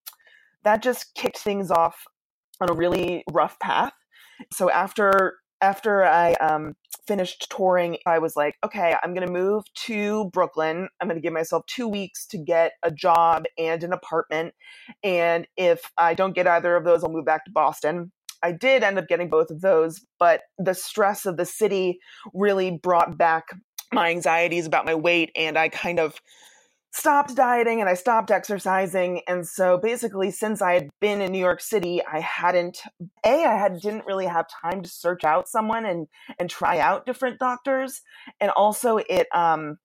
that 0.64 0.82
just 0.82 1.14
kicked 1.14 1.38
things 1.38 1.70
off 1.70 2.02
on 2.60 2.70
a 2.70 2.74
really 2.74 3.24
rough 3.32 3.58
path 3.58 3.92
so 4.52 4.70
after 4.70 5.36
after 5.62 6.04
I 6.04 6.32
um, 6.34 6.74
finished 7.06 7.48
touring, 7.50 7.98
I 8.06 8.18
was 8.18 8.34
like, 8.34 8.54
okay, 8.64 8.96
I'm 9.02 9.12
going 9.12 9.26
to 9.26 9.32
move 9.32 9.64
to 9.86 10.30
Brooklyn. 10.32 10.88
I'm 11.00 11.08
going 11.08 11.20
to 11.20 11.22
give 11.22 11.34
myself 11.34 11.66
two 11.66 11.86
weeks 11.86 12.26
to 12.28 12.38
get 12.38 12.72
a 12.82 12.90
job 12.90 13.44
and 13.58 13.84
an 13.84 13.92
apartment. 13.92 14.54
And 15.04 15.46
if 15.58 15.82
I 15.98 16.14
don't 16.14 16.34
get 16.34 16.46
either 16.46 16.76
of 16.76 16.84
those, 16.84 17.04
I'll 17.04 17.12
move 17.12 17.26
back 17.26 17.44
to 17.44 17.50
Boston. 17.50 18.10
I 18.42 18.52
did 18.52 18.82
end 18.82 18.98
up 18.98 19.06
getting 19.06 19.28
both 19.28 19.50
of 19.50 19.60
those, 19.60 20.00
but 20.18 20.42
the 20.56 20.72
stress 20.72 21.26
of 21.26 21.36
the 21.36 21.44
city 21.44 21.98
really 22.32 22.70
brought 22.82 23.18
back 23.18 23.48
my 23.92 24.08
anxieties 24.08 24.64
about 24.64 24.86
my 24.86 24.94
weight. 24.94 25.30
And 25.36 25.58
I 25.58 25.68
kind 25.68 26.00
of 26.00 26.14
stopped 26.92 27.35
dieting 27.35 27.80
and 27.80 27.88
I 27.88 27.94
stopped 27.94 28.30
exercising. 28.30 29.23
And 29.28 29.47
so 29.47 29.78
basically, 29.78 30.30
since 30.30 30.61
I 30.61 30.75
had 30.75 30.90
been 31.00 31.20
in 31.20 31.32
New 31.32 31.38
York 31.38 31.61
City, 31.61 32.02
I 32.04 32.20
hadn't 32.20 32.78
a 33.25 33.44
I 33.44 33.56
had 33.56 33.80
didn't 33.80 34.06
really 34.06 34.26
have 34.26 34.47
time 34.49 34.82
to 34.82 34.88
search 34.88 35.25
out 35.25 35.49
someone 35.49 35.85
and 35.85 36.09
and 36.38 36.50
try 36.50 36.78
out 36.78 37.06
different 37.06 37.38
doctors. 37.38 38.02
And 38.40 38.50
also, 38.50 38.99
it 38.99 39.28
um, 39.35 39.78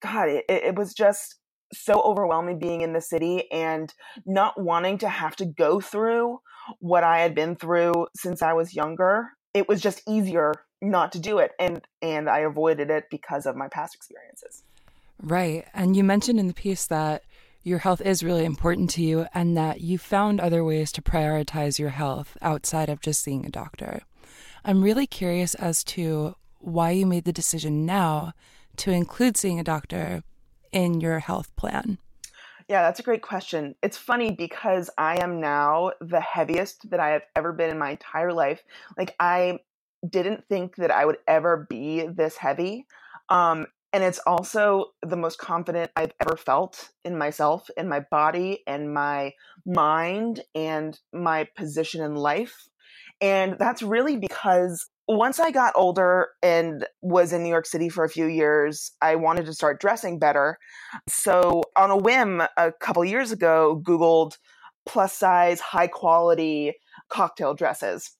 God, 0.00 0.28
it, 0.28 0.44
it 0.48 0.76
was 0.76 0.94
just 0.94 1.36
so 1.72 2.00
overwhelming 2.00 2.58
being 2.58 2.80
in 2.80 2.92
the 2.92 3.00
city 3.00 3.50
and 3.52 3.92
not 4.24 4.60
wanting 4.60 4.98
to 4.98 5.08
have 5.08 5.36
to 5.36 5.44
go 5.44 5.80
through 5.80 6.40
what 6.78 7.04
I 7.04 7.20
had 7.20 7.34
been 7.34 7.56
through 7.56 8.06
since 8.16 8.40
I 8.40 8.52
was 8.54 8.74
younger. 8.74 9.30
It 9.52 9.68
was 9.68 9.80
just 9.80 10.02
easier 10.08 10.54
not 10.80 11.10
to 11.12 11.18
do 11.18 11.38
it 11.38 11.52
and 11.58 11.84
and 12.00 12.30
I 12.30 12.40
avoided 12.40 12.88
it 12.88 13.06
because 13.10 13.46
of 13.46 13.56
my 13.56 13.66
past 13.68 13.96
experiences. 13.96 14.62
Right. 15.20 15.66
And 15.74 15.96
you 15.96 16.04
mentioned 16.04 16.38
in 16.38 16.46
the 16.46 16.54
piece 16.54 16.86
that 16.86 17.22
your 17.62 17.78
health 17.78 18.00
is 18.00 18.22
really 18.22 18.44
important 18.44 18.88
to 18.90 19.02
you 19.02 19.26
and 19.34 19.56
that 19.56 19.80
you 19.80 19.98
found 19.98 20.40
other 20.40 20.64
ways 20.64 20.92
to 20.92 21.02
prioritize 21.02 21.78
your 21.78 21.90
health 21.90 22.36
outside 22.40 22.88
of 22.88 23.00
just 23.00 23.22
seeing 23.22 23.44
a 23.44 23.50
doctor. 23.50 24.02
I'm 24.64 24.82
really 24.82 25.06
curious 25.06 25.54
as 25.54 25.84
to 25.84 26.34
why 26.60 26.90
you 26.90 27.06
made 27.06 27.24
the 27.24 27.32
decision 27.32 27.84
now 27.84 28.32
to 28.76 28.90
include 28.90 29.36
seeing 29.36 29.58
a 29.58 29.64
doctor 29.64 30.22
in 30.72 31.00
your 31.00 31.18
health 31.18 31.54
plan. 31.56 31.98
Yeah, 32.68 32.82
that's 32.82 33.00
a 33.00 33.04
great 33.04 33.22
question. 33.22 33.74
It's 33.82 33.96
funny 33.96 34.30
because 34.30 34.90
I 34.98 35.22
am 35.22 35.40
now 35.40 35.92
the 36.00 36.20
heaviest 36.20 36.90
that 36.90 37.00
I 37.00 37.10
have 37.10 37.22
ever 37.34 37.52
been 37.52 37.70
in 37.70 37.78
my 37.78 37.92
entire 37.92 38.32
life. 38.32 38.62
Like, 38.96 39.16
I 39.18 39.60
didn't 40.08 40.44
think 40.48 40.76
that 40.76 40.90
I 40.90 41.06
would 41.06 41.16
ever 41.26 41.66
be 41.68 42.06
this 42.06 42.36
heavy. 42.36 42.86
Um, 43.30 43.66
and 43.92 44.04
it's 44.04 44.20
also 44.26 44.86
the 45.02 45.16
most 45.16 45.38
confident 45.38 45.90
I've 45.96 46.12
ever 46.20 46.36
felt 46.36 46.90
in 47.04 47.16
myself, 47.16 47.68
in 47.76 47.88
my 47.88 48.00
body, 48.10 48.62
and 48.66 48.92
my 48.92 49.32
mind, 49.64 50.40
and 50.54 50.98
my 51.12 51.46
position 51.56 52.02
in 52.02 52.14
life. 52.14 52.68
And 53.20 53.56
that's 53.58 53.82
really 53.82 54.16
because 54.16 54.86
once 55.08 55.40
I 55.40 55.50
got 55.50 55.72
older 55.74 56.28
and 56.42 56.86
was 57.00 57.32
in 57.32 57.42
New 57.42 57.48
York 57.48 57.66
City 57.66 57.88
for 57.88 58.04
a 58.04 58.10
few 58.10 58.26
years, 58.26 58.92
I 59.00 59.16
wanted 59.16 59.46
to 59.46 59.54
start 59.54 59.80
dressing 59.80 60.18
better. 60.18 60.58
So, 61.08 61.62
on 61.74 61.90
a 61.90 61.96
whim, 61.96 62.42
a 62.56 62.72
couple 62.72 63.04
years 63.04 63.32
ago, 63.32 63.82
Googled 63.86 64.36
plus 64.86 65.14
size, 65.14 65.60
high 65.60 65.86
quality 65.86 66.74
cocktail 67.08 67.54
dresses 67.54 68.17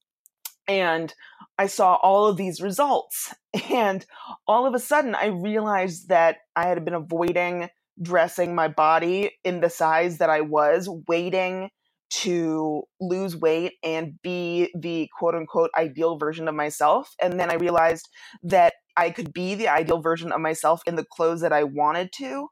and 0.69 1.13
I 1.59 1.67
saw 1.67 1.95
all 1.97 2.27
of 2.27 2.37
these 2.37 2.61
results. 2.61 3.35
And 3.73 4.05
all 4.47 4.67
of 4.67 4.75
a 4.75 4.79
sudden, 4.79 5.15
I 5.15 5.27
realized 5.27 6.11
that 6.11 6.37
I 6.55 6.69
had 6.69 6.85
been 6.85 6.95
avoiding 6.95 7.71
dressing 8.01 8.55
my 8.55 8.69
body 8.69 9.33
in 9.43 9.61
the 9.61 9.71
size 9.71 10.19
that 10.19 10.31
I 10.31 10.43
was, 10.43 10.89
waiting 11.09 11.71
to 12.11 12.83
lose 13.01 13.37
weight 13.37 13.75
and 13.83 14.21
be 14.23 14.71
the 14.79 15.09
quote 15.19 15.35
unquote 15.35 15.71
ideal 15.77 16.19
version 16.19 16.47
of 16.47 16.55
myself. 16.55 17.15
And 17.21 17.39
then 17.41 17.51
I 17.51 17.55
realized 17.55 18.09
that 18.43 18.75
I 18.97 19.11
could 19.11 19.33
be 19.33 19.55
the 19.55 19.69
ideal 19.69 20.01
version 20.01 20.33
of 20.33 20.41
myself 20.41 20.83
in 20.87 20.97
the 20.97 21.05
clothes 21.05 21.41
that 21.41 21.53
I 21.53 21.65
wanted 21.65 22.11
to 22.19 22.49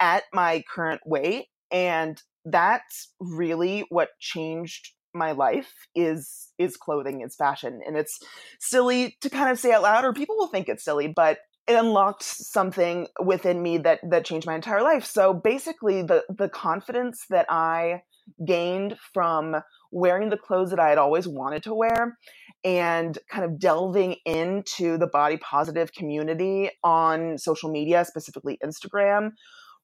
at 0.00 0.24
my 0.32 0.62
current 0.72 1.00
weight. 1.06 1.46
And 1.70 2.20
that's 2.44 3.12
really 3.20 3.84
what 3.90 4.08
changed 4.18 4.92
my 5.14 5.32
life 5.32 5.72
is 5.94 6.48
is 6.58 6.76
clothing 6.76 7.22
is 7.22 7.34
fashion 7.34 7.80
and 7.86 7.96
it's 7.96 8.18
silly 8.60 9.16
to 9.20 9.30
kind 9.30 9.50
of 9.50 9.58
say 9.58 9.72
out 9.72 9.82
loud 9.82 10.04
or 10.04 10.12
people 10.12 10.36
will 10.36 10.48
think 10.48 10.68
it's 10.68 10.84
silly 10.84 11.08
but 11.08 11.38
it 11.68 11.74
unlocked 11.74 12.22
something 12.22 13.06
within 13.22 13.62
me 13.62 13.76
that 13.78 14.00
that 14.10 14.24
changed 14.24 14.46
my 14.46 14.54
entire 14.54 14.82
life. 14.82 15.04
So 15.04 15.34
basically 15.34 16.02
the 16.02 16.24
the 16.28 16.48
confidence 16.48 17.26
that 17.28 17.46
i 17.50 18.02
gained 18.46 18.96
from 19.14 19.56
wearing 19.90 20.28
the 20.28 20.36
clothes 20.36 20.68
that 20.68 20.78
i 20.78 20.90
had 20.90 20.98
always 20.98 21.26
wanted 21.26 21.62
to 21.62 21.74
wear 21.74 22.18
and 22.62 23.18
kind 23.30 23.44
of 23.44 23.58
delving 23.58 24.16
into 24.26 24.98
the 24.98 25.06
body 25.06 25.38
positive 25.38 25.92
community 25.94 26.70
on 26.84 27.38
social 27.38 27.70
media 27.70 28.04
specifically 28.04 28.58
instagram 28.62 29.30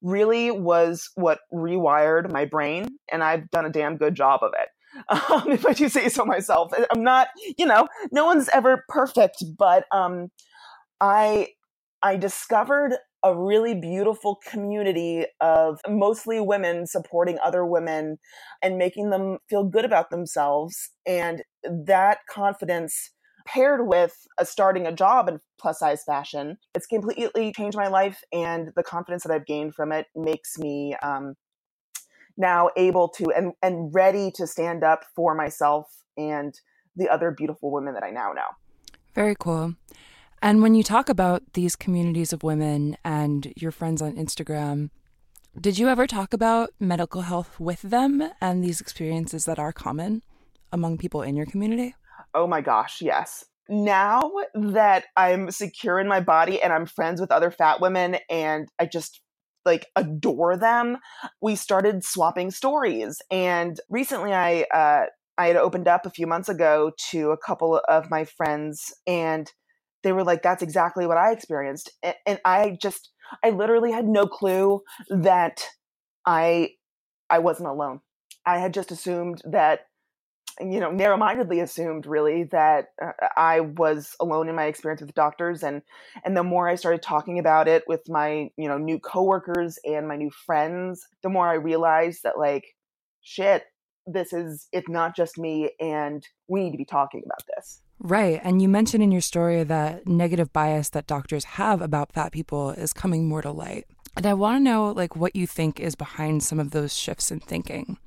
really 0.02 0.50
was 0.50 1.08
what 1.14 1.38
rewired 1.50 2.30
my 2.30 2.44
brain 2.44 2.86
and 3.10 3.24
i've 3.24 3.48
done 3.50 3.64
a 3.64 3.70
damn 3.70 3.96
good 3.96 4.14
job 4.14 4.40
of 4.42 4.52
it 4.60 4.68
um, 5.08 5.50
if 5.50 5.66
I 5.66 5.72
do 5.72 5.88
say 5.88 6.08
so 6.08 6.24
myself. 6.24 6.72
I'm 6.90 7.02
not, 7.02 7.28
you 7.58 7.66
know, 7.66 7.88
no 8.12 8.24
one's 8.24 8.48
ever 8.52 8.84
perfect, 8.88 9.44
but 9.58 9.84
um, 9.92 10.30
I 11.00 11.48
I 12.02 12.16
discovered 12.16 12.94
a 13.22 13.34
really 13.34 13.74
beautiful 13.74 14.38
community 14.46 15.24
of 15.40 15.80
mostly 15.88 16.40
women 16.40 16.86
supporting 16.86 17.38
other 17.42 17.64
women 17.64 18.18
and 18.62 18.76
making 18.76 19.08
them 19.08 19.38
feel 19.48 19.64
good 19.64 19.84
about 19.84 20.10
themselves, 20.10 20.90
and 21.06 21.42
that 21.62 22.18
confidence 22.30 23.10
paired 23.46 23.86
with 23.86 24.26
a 24.38 24.44
starting 24.44 24.86
a 24.86 24.92
job 24.92 25.28
in 25.28 25.38
plus 25.60 25.78
size 25.78 26.02
fashion 26.04 26.56
it's 26.74 26.86
completely 26.86 27.52
changed 27.52 27.76
my 27.76 27.88
life 27.88 28.22
and 28.32 28.70
the 28.74 28.82
confidence 28.82 29.22
that 29.22 29.30
i've 29.30 29.44
gained 29.44 29.74
from 29.74 29.92
it 29.92 30.06
makes 30.14 30.56
me 30.58 30.94
um, 31.02 31.34
now 32.36 32.70
able 32.76 33.08
to 33.08 33.32
and 33.36 33.52
and 33.62 33.94
ready 33.94 34.30
to 34.32 34.46
stand 34.46 34.82
up 34.82 35.04
for 35.14 35.34
myself 35.34 35.86
and 36.16 36.54
the 36.96 37.08
other 37.08 37.30
beautiful 37.30 37.70
women 37.70 37.94
that 37.94 38.02
I 38.02 38.10
now 38.10 38.32
know. 38.32 38.48
Very 39.14 39.36
cool. 39.38 39.74
And 40.42 40.60
when 40.60 40.74
you 40.74 40.82
talk 40.82 41.08
about 41.08 41.42
these 41.54 41.74
communities 41.74 42.32
of 42.32 42.42
women 42.42 42.96
and 43.04 43.52
your 43.56 43.70
friends 43.70 44.02
on 44.02 44.16
Instagram, 44.16 44.90
did 45.58 45.78
you 45.78 45.88
ever 45.88 46.06
talk 46.06 46.34
about 46.34 46.70
medical 46.78 47.22
health 47.22 47.58
with 47.58 47.80
them 47.82 48.30
and 48.40 48.62
these 48.62 48.80
experiences 48.80 49.44
that 49.46 49.58
are 49.58 49.72
common 49.72 50.22
among 50.72 50.98
people 50.98 51.22
in 51.22 51.36
your 51.36 51.46
community? 51.46 51.94
Oh 52.34 52.46
my 52.46 52.60
gosh, 52.60 53.00
yes. 53.00 53.44
Now 53.68 54.32
that 54.54 55.04
I'm 55.16 55.50
secure 55.50 55.98
in 55.98 56.08
my 56.08 56.20
body 56.20 56.60
and 56.60 56.72
I'm 56.72 56.86
friends 56.86 57.20
with 57.20 57.30
other 57.30 57.50
fat 57.50 57.80
women 57.80 58.18
and 58.28 58.68
I 58.78 58.86
just 58.86 59.20
like 59.64 59.86
adore 59.96 60.56
them, 60.56 60.98
we 61.40 61.56
started 61.56 62.04
swapping 62.04 62.50
stories. 62.50 63.20
And 63.30 63.78
recently 63.88 64.32
I 64.32 64.62
uh 64.74 65.06
I 65.36 65.48
had 65.48 65.56
opened 65.56 65.88
up 65.88 66.06
a 66.06 66.10
few 66.10 66.26
months 66.26 66.48
ago 66.48 66.92
to 67.10 67.30
a 67.30 67.38
couple 67.38 67.80
of 67.88 68.10
my 68.10 68.24
friends 68.24 68.94
and 69.06 69.50
they 70.02 70.12
were 70.12 70.24
like 70.24 70.42
that's 70.42 70.62
exactly 70.62 71.06
what 71.06 71.16
I 71.16 71.32
experienced. 71.32 71.90
And, 72.02 72.14
and 72.26 72.40
I 72.44 72.76
just 72.80 73.10
I 73.42 73.50
literally 73.50 73.92
had 73.92 74.06
no 74.06 74.26
clue 74.26 74.82
that 75.10 75.64
I 76.26 76.70
I 77.30 77.38
wasn't 77.38 77.68
alone. 77.68 78.00
I 78.46 78.58
had 78.58 78.74
just 78.74 78.90
assumed 78.90 79.40
that 79.44 79.80
you 80.60 80.80
know 80.80 80.90
narrow-mindedly 80.90 81.60
assumed 81.60 82.06
really 82.06 82.44
that 82.44 82.88
uh, 83.02 83.12
i 83.36 83.60
was 83.60 84.14
alone 84.20 84.48
in 84.48 84.54
my 84.54 84.66
experience 84.66 85.00
with 85.00 85.14
doctors 85.14 85.62
and 85.62 85.82
and 86.24 86.36
the 86.36 86.42
more 86.42 86.68
i 86.68 86.74
started 86.74 87.02
talking 87.02 87.38
about 87.38 87.68
it 87.68 87.84
with 87.88 88.08
my 88.08 88.50
you 88.56 88.68
know 88.68 88.78
new 88.78 88.98
coworkers 88.98 89.78
and 89.84 90.06
my 90.06 90.16
new 90.16 90.30
friends 90.30 91.06
the 91.22 91.28
more 91.28 91.48
i 91.48 91.54
realized 91.54 92.22
that 92.22 92.38
like 92.38 92.64
shit 93.22 93.64
this 94.06 94.32
is 94.32 94.68
it's 94.72 94.88
not 94.88 95.16
just 95.16 95.38
me 95.38 95.70
and 95.80 96.26
we 96.48 96.62
need 96.62 96.72
to 96.72 96.78
be 96.78 96.84
talking 96.84 97.22
about 97.24 97.42
this 97.56 97.80
Right. 98.00 98.40
And 98.42 98.60
you 98.60 98.68
mentioned 98.68 99.02
in 99.02 99.12
your 99.12 99.20
story 99.20 99.62
that 99.62 100.06
negative 100.06 100.52
bias 100.52 100.90
that 100.90 101.06
doctors 101.06 101.44
have 101.44 101.80
about 101.80 102.12
fat 102.12 102.32
people 102.32 102.70
is 102.70 102.92
coming 102.92 103.28
more 103.28 103.40
to 103.40 103.50
light. 103.50 103.86
And 104.16 104.26
I 104.26 104.34
want 104.34 104.58
to 104.58 104.62
know 104.62 104.90
like 104.90 105.16
what 105.16 105.34
you 105.34 105.46
think 105.46 105.80
is 105.80 105.94
behind 105.94 106.42
some 106.42 106.60
of 106.60 106.70
those 106.70 106.94
shifts 106.94 107.30
in 107.30 107.40
thinking. 107.40 107.98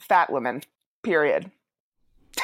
Fat 0.00 0.32
women, 0.32 0.62
period. 1.02 1.50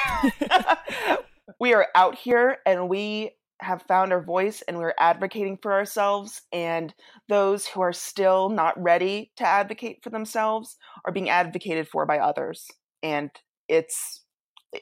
we 1.61 1.75
are 1.75 1.89
out 1.95 2.17
here 2.17 2.59
and 2.67 2.89
we 2.89 3.33
have 3.61 3.83
found 3.83 4.13
our 4.13 4.23
voice 4.23 4.63
and 4.67 4.77
we're 4.77 4.95
advocating 4.99 5.57
for 5.63 5.73
ourselves 5.73 6.43
and 6.53 6.93
those 7.29 7.67
who 7.67 7.81
are 7.81 7.93
still 7.93 8.49
not 8.49 8.81
ready 8.83 9.31
to 9.37 9.47
advocate 9.47 10.03
for 10.03 10.11
themselves 10.11 10.77
are 11.05 11.13
being 11.13 11.31
advocated 11.31 11.89
for 11.89 12.05
by 12.07 12.19
others. 12.19 12.67
And 13.03 13.31
it's 13.69 14.23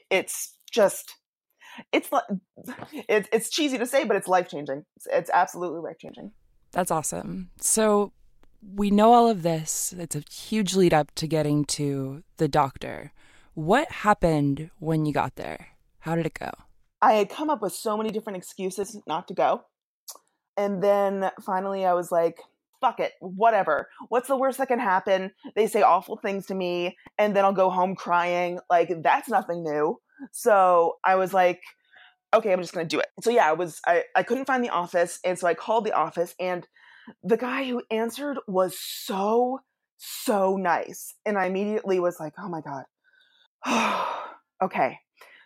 it's 0.09 0.55
just 0.71 1.13
it's 1.91 2.09
it's 3.07 3.29
it's 3.31 3.49
cheesy 3.49 3.77
to 3.77 3.85
say 3.85 4.03
but 4.03 4.17
it's 4.17 4.27
life 4.27 4.49
changing 4.49 4.83
it's, 4.97 5.07
it's 5.11 5.29
absolutely 5.33 5.79
life 5.79 5.97
changing 5.99 6.31
that's 6.71 6.91
awesome. 6.91 7.49
So 7.59 8.13
we 8.75 8.91
know 8.91 9.13
all 9.13 9.29
of 9.29 9.43
this. 9.43 9.93
It's 9.97 10.15
a 10.15 10.23
huge 10.31 10.75
lead 10.75 10.93
up 10.93 11.13
to 11.15 11.27
getting 11.27 11.65
to 11.65 12.23
the 12.37 12.47
doctor 12.47 13.11
what 13.53 13.91
happened 13.91 14.69
when 14.79 15.05
you 15.05 15.13
got 15.13 15.35
there 15.35 15.69
how 15.99 16.15
did 16.15 16.25
it 16.25 16.33
go 16.33 16.51
I 17.01 17.13
had 17.13 17.29
come 17.29 17.49
up 17.49 17.61
with 17.61 17.73
so 17.73 17.97
many 17.97 18.11
different 18.11 18.37
excuses 18.37 18.95
not 19.07 19.27
to 19.27 19.33
go. 19.33 19.63
And 20.55 20.83
then 20.83 21.31
finally 21.43 21.85
I 21.85 21.93
was 21.93 22.11
like, 22.11 22.39
fuck 22.79 22.99
it, 22.99 23.13
whatever. 23.19 23.89
What's 24.09 24.27
the 24.27 24.37
worst 24.37 24.59
that 24.59 24.67
can 24.67 24.79
happen? 24.79 25.31
They 25.55 25.67
say 25.67 25.81
awful 25.81 26.17
things 26.17 26.45
to 26.47 26.55
me 26.55 26.97
and 27.17 27.35
then 27.35 27.43
I'll 27.43 27.53
go 27.53 27.69
home 27.69 27.95
crying. 27.95 28.59
Like 28.69 28.91
that's 29.01 29.29
nothing 29.29 29.63
new. 29.63 29.99
So 30.31 30.97
I 31.03 31.15
was 31.15 31.33
like, 31.33 31.61
okay, 32.33 32.53
I'm 32.53 32.61
just 32.61 32.73
gonna 32.73 32.87
do 32.87 32.99
it. 32.99 33.07
So 33.21 33.31
yeah, 33.31 33.49
I 33.49 33.53
was 33.53 33.81
I, 33.87 34.03
I 34.15 34.23
couldn't 34.23 34.45
find 34.45 34.63
the 34.63 34.69
office 34.69 35.19
and 35.25 35.39
so 35.39 35.47
I 35.47 35.55
called 35.55 35.85
the 35.85 35.93
office 35.93 36.35
and 36.39 36.67
the 37.23 37.37
guy 37.37 37.67
who 37.67 37.81
answered 37.89 38.37
was 38.47 38.77
so, 38.79 39.59
so 39.97 40.55
nice. 40.55 41.15
And 41.25 41.37
I 41.37 41.45
immediately 41.45 41.99
was 41.99 42.19
like, 42.19 42.33
oh 42.37 42.49
my 42.49 42.61
God. 42.61 42.83
okay. 44.63 44.99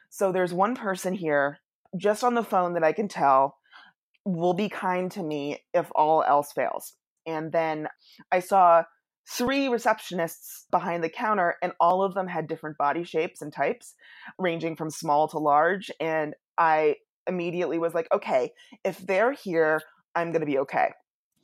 So 0.10 0.32
there's 0.32 0.54
one 0.54 0.76
person 0.76 1.14
here 1.14 1.60
just 1.98 2.24
on 2.24 2.36
the 2.36 2.44
phone 2.44 2.74
that 2.74 2.84
I 2.84 2.92
can 2.92 3.08
tell 3.08 3.58
will 4.26 4.54
be 4.54 4.70
kind 4.70 5.12
to 5.12 5.24
me 5.24 5.60
if 5.74 5.90
all 5.96 6.24
else 6.24 6.52
fails. 6.52 6.94
And 7.26 7.52
then 7.52 7.88
I 8.32 8.40
saw 8.40 8.84
three 9.28 9.68
receptionists 9.68 10.66
behind 10.72 11.04
the 11.04 11.10
counter, 11.10 11.56
and 11.62 11.74
all 11.80 12.04
of 12.04 12.14
them 12.14 12.28
had 12.28 12.48
different 12.48 12.78
body 12.78 13.04
shapes 13.04 13.42
and 13.42 13.52
types, 13.52 13.96
ranging 14.38 14.76
from 14.76 14.90
small 14.90 15.28
to 15.30 15.40
large. 15.40 15.92
And 16.00 16.34
I 16.58 16.96
immediately 17.28 17.80
was 17.80 17.94
like, 17.94 18.08
okay, 18.14 18.52
if 18.84 18.98
they're 19.00 19.32
here, 19.32 19.82
I'm 20.16 20.32
going 20.32 20.42
to 20.42 20.46
be 20.46 20.60
okay. 20.60 20.92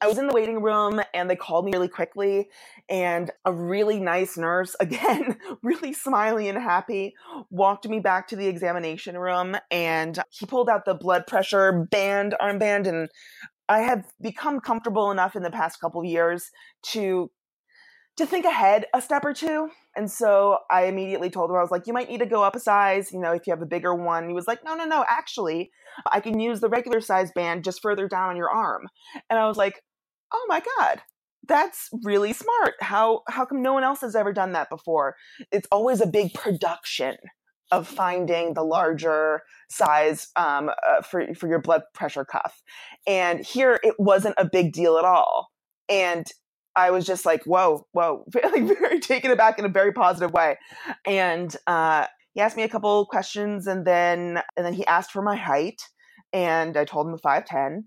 I 0.02 0.08
was 0.08 0.18
in 0.18 0.28
the 0.28 0.34
waiting 0.34 0.62
room 0.62 1.00
and 1.14 1.30
they 1.30 1.36
called 1.36 1.66
me 1.66 1.72
really 1.74 1.88
quickly. 1.88 2.50
And 2.90 3.30
a 3.46 3.54
really 3.54 4.00
nice 4.00 4.36
nurse, 4.38 4.76
again, 4.80 5.38
really 5.62 5.94
smiley 5.94 6.50
and 6.50 6.58
happy, 6.58 7.14
walked 7.50 7.88
me 7.88 8.00
back 8.00 8.28
to 8.30 8.36
the 8.36 8.48
examination 8.48 9.18
room 9.18 9.56
and 9.70 10.20
he 10.30 10.46
pulled 10.46 10.70
out 10.70 10.86
the 10.86 10.96
blood 10.96 11.28
pressure 11.28 11.88
band, 11.92 12.36
armband. 12.42 12.88
And 12.88 13.10
I 13.70 13.80
have 13.80 14.06
become 14.22 14.60
comfortable 14.60 15.12
enough 15.12 15.36
in 15.36 15.44
the 15.44 15.52
past 15.52 15.80
couple 15.80 16.02
of 16.02 16.08
years 16.08 16.50
to 16.88 17.30
to 18.18 18.26
think 18.26 18.46
ahead 18.46 18.86
a 18.94 19.02
step 19.02 19.24
or 19.24 19.34
two. 19.34 19.70
And 19.96 20.12
so 20.12 20.60
I 20.70 20.86
immediately 20.86 21.30
told 21.30 21.50
him, 21.50 21.56
I 21.56 21.62
was 21.62 21.72
like, 21.72 21.88
you 21.88 21.94
might 21.94 22.10
need 22.10 22.20
to 22.20 22.26
go 22.26 22.44
up 22.44 22.56
a 22.56 22.60
size, 22.60 23.12
you 23.12 23.20
know, 23.20 23.32
if 23.32 23.48
you 23.48 23.52
have 23.52 23.62
a 23.62 23.66
bigger 23.66 23.96
one. 23.96 24.28
He 24.28 24.34
was 24.34 24.48
like, 24.48 24.64
no, 24.64 24.76
no, 24.76 24.86
no, 24.86 25.06
actually, 25.10 25.72
I 26.12 26.20
can 26.20 26.40
use 26.40 26.60
the 26.60 26.70
regular 26.70 27.02
size 27.02 27.32
band 27.34 27.64
just 27.64 27.82
further 27.82 28.08
down 28.08 28.30
on 28.30 28.36
your 28.36 28.50
arm. 28.50 28.88
And 29.30 29.40
I 29.40 29.48
was 29.48 29.58
like, 29.58 29.82
oh 30.34 30.46
my 30.48 30.62
god 30.78 31.02
that's 31.48 31.90
really 32.04 32.34
smart 32.34 32.74
how 32.82 33.22
how 33.28 33.46
come 33.46 33.62
no 33.62 33.74
one 33.74 33.84
else 33.84 34.02
has 34.02 34.16
ever 34.16 34.32
done 34.32 34.54
that 34.54 34.70
before 34.70 35.16
it's 35.52 35.68
always 35.72 36.02
a 36.02 36.08
big 36.08 36.34
production 36.34 37.16
of 37.72 37.88
finding 37.88 38.54
the 38.54 38.64
larger 38.64 39.42
size 39.70 40.28
um, 40.36 40.70
uh, 40.70 41.02
for 41.02 41.34
for 41.34 41.48
your 41.48 41.62
blood 41.62 41.82
pressure 41.94 42.26
cuff 42.26 42.62
and 43.08 43.46
here 43.46 43.80
it 43.84 43.96
wasn't 43.98 44.36
a 44.38 44.46
big 44.46 44.74
deal 44.74 44.98
at 44.98 45.06
all 45.06 45.50
and 45.90 46.26
I 46.76 46.92
was 46.92 47.06
just 47.06 47.26
like, 47.26 47.44
whoa, 47.44 47.86
whoa, 47.92 48.24
like 48.34 48.80
very 48.80 49.00
taken 49.00 49.32
aback 49.32 49.60
in 49.60 49.66
a 49.66 49.70
very 49.70 49.92
positive 49.92 50.32
way. 50.32 50.58
And 51.06 51.56
uh, 51.68 52.08
he 52.34 52.42
asked 52.42 52.58
me 52.58 52.64
a 52.64 52.70
couple 52.70 53.06
questions, 53.08 53.68
and 53.68 53.86
then 53.86 54.42
and 54.56 54.66
then 54.66 54.74
he 54.74 54.86
asked 54.86 55.12
for 55.12 55.22
my 55.22 55.36
height, 55.36 55.82
and 56.32 56.78
I 56.78 56.86
told 56.86 57.08
him 57.08 57.18
five 57.18 57.46
ten, 57.46 57.86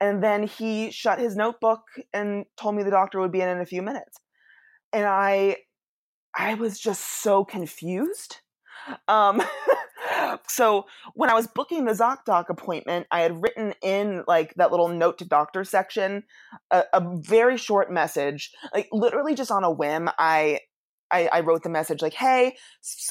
and 0.00 0.22
then 0.22 0.46
he 0.46 0.90
shut 0.90 1.18
his 1.18 1.36
notebook 1.36 1.82
and 2.12 2.44
told 2.56 2.74
me 2.74 2.82
the 2.82 2.90
doctor 2.90 3.20
would 3.20 3.32
be 3.32 3.40
in 3.40 3.48
in 3.48 3.60
a 3.60 3.66
few 3.66 3.82
minutes. 3.82 4.18
And 4.92 5.06
I 5.06 5.56
I 6.34 6.54
was 6.54 6.78
just 6.78 7.22
so 7.22 7.44
confused. 7.44 8.38
Um, 9.08 9.42
so 10.48 10.84
when 11.14 11.30
I 11.30 11.34
was 11.34 11.46
booking 11.46 11.86
the 11.86 11.92
ZocDoc 11.92 12.50
appointment, 12.50 13.06
I 13.10 13.20
had 13.20 13.42
written 13.42 13.72
in 13.82 14.22
like 14.28 14.54
that 14.54 14.70
little 14.70 14.88
note 14.88 15.18
to 15.18 15.24
doctor 15.24 15.64
section 15.64 16.24
a, 16.70 16.84
a 16.92 17.02
very 17.20 17.56
short 17.56 17.90
message, 17.90 18.52
like 18.74 18.88
literally 18.92 19.34
just 19.34 19.50
on 19.50 19.64
a 19.64 19.70
whim. 19.70 20.10
I, 20.18 20.60
I, 21.10 21.28
I 21.32 21.40
wrote 21.40 21.62
the 21.62 21.70
message 21.70 22.02
like, 22.02 22.14
"Hey, 22.14 22.56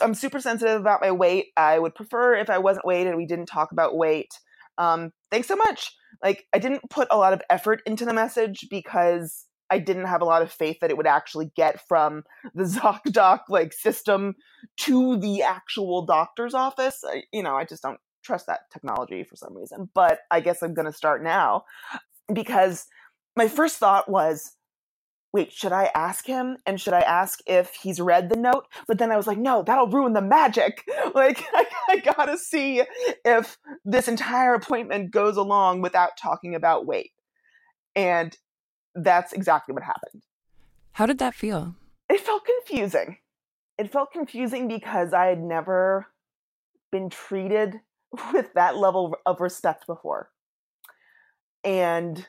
I'm 0.02 0.14
super 0.14 0.40
sensitive 0.40 0.80
about 0.80 1.02
my 1.02 1.12
weight. 1.12 1.48
I 1.58 1.80
would 1.80 1.96
prefer 1.96 2.36
if 2.36 2.50
I 2.50 2.60
wasn't 2.60 2.86
weighed 2.86 3.08
and 3.08 3.18
We 3.18 3.26
didn't 3.26 3.48
talk 3.48 3.72
about 3.72 3.98
weight. 3.98 4.38
Um, 4.78 5.12
thanks 5.32 5.48
so 5.48 5.56
much 5.56 5.94
like 6.24 6.46
I 6.54 6.60
didn't 6.60 6.90
put 6.90 7.08
a 7.12 7.18
lot 7.18 7.34
of 7.34 7.42
effort 7.50 7.82
into 7.86 8.06
the 8.06 8.14
message 8.14 8.68
because 8.70 9.46
I 9.70 9.80
didn't 9.80 10.06
have 10.06 10.22
a 10.22 10.26
lot 10.26 10.42
of 10.42 10.52
faith 10.52 10.78
that 10.82 10.92
it 10.92 10.98
would 10.98 11.08
actually 11.08 11.52
get 11.56 11.86
from 11.88 12.24
the 12.54 12.64
ZocDoc 12.66 13.42
like 13.50 13.74
system 13.74 14.36
to 14.82 15.18
the 15.18 15.42
actual 15.42 16.06
doctor's 16.06 16.54
office. 16.54 17.04
I, 17.06 17.24
you 17.34 17.44
know, 17.44 17.56
I 17.56 17.66
just 17.66 17.84
don't 17.84 18.00
trust 18.24 18.48
that 18.48 18.62
technology 18.72 19.24
for 19.24 19.36
some 19.36 19.56
reason. 19.56 19.90
But 19.94 20.20
I 20.32 20.40
guess 20.40 20.62
I'm 20.62 20.74
going 20.74 20.86
to 20.86 20.94
start 20.94 21.24
now 21.24 21.64
because 22.34 22.86
my 23.36 23.48
first 23.48 23.78
thought 23.78 24.10
was 24.10 24.52
wait, 25.36 25.52
should 25.52 25.74
I 25.74 25.92
ask 25.94 26.26
him? 26.26 26.56
And 26.66 26.80
should 26.80 26.94
I 26.94 27.02
ask 27.02 27.42
if 27.46 27.74
he's 27.74 28.00
read 28.00 28.30
the 28.30 28.38
note? 28.38 28.68
But 28.88 29.00
then 29.00 29.12
I 29.12 29.18
was 29.18 29.28
like, 29.28 29.38
no, 29.38 29.64
that'll 29.64 29.90
ruin 29.90 30.14
the 30.14 30.22
magic. 30.22 30.82
Like, 31.14 31.44
I, 31.54 31.66
I 31.90 31.98
gotta 31.98 32.38
see 32.38 32.84
if 33.24 33.58
this 33.86 34.08
entire 34.08 34.54
appointment 34.54 35.12
goes 35.12 35.38
along 35.38 35.82
without 35.82 36.18
talking 36.18 36.56
about 36.56 36.86
weight. 36.86 37.12
And 37.96 38.36
that's 38.96 39.32
exactly 39.34 39.74
what 39.74 39.84
happened. 39.84 40.24
How 40.94 41.06
did 41.06 41.20
that 41.20 41.36
feel? 41.36 41.76
It 42.10 42.22
felt 42.22 42.44
confusing. 42.46 43.18
It 43.78 43.92
felt 43.92 44.12
confusing 44.12 44.68
because 44.68 45.14
I 45.14 45.28
had 45.28 45.42
never 45.42 46.08
been 46.92 47.10
treated 47.10 47.80
with 48.34 48.54
that 48.54 48.78
level 48.78 49.16
of 49.26 49.42
respect 49.42 49.86
before. 49.86 50.32
And 51.64 52.26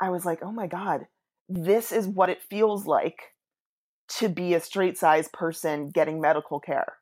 I 0.00 0.10
was 0.10 0.24
like, 0.24 0.42
oh 0.42 0.52
my 0.52 0.66
God, 0.66 1.06
this 1.54 1.92
is 1.92 2.06
what 2.08 2.30
it 2.30 2.42
feels 2.42 2.86
like 2.86 3.34
to 4.18 4.28
be 4.28 4.54
a 4.54 4.60
straight 4.60 4.98
size 4.98 5.28
person 5.32 5.90
getting 5.90 6.20
medical 6.20 6.60
care. 6.60 6.94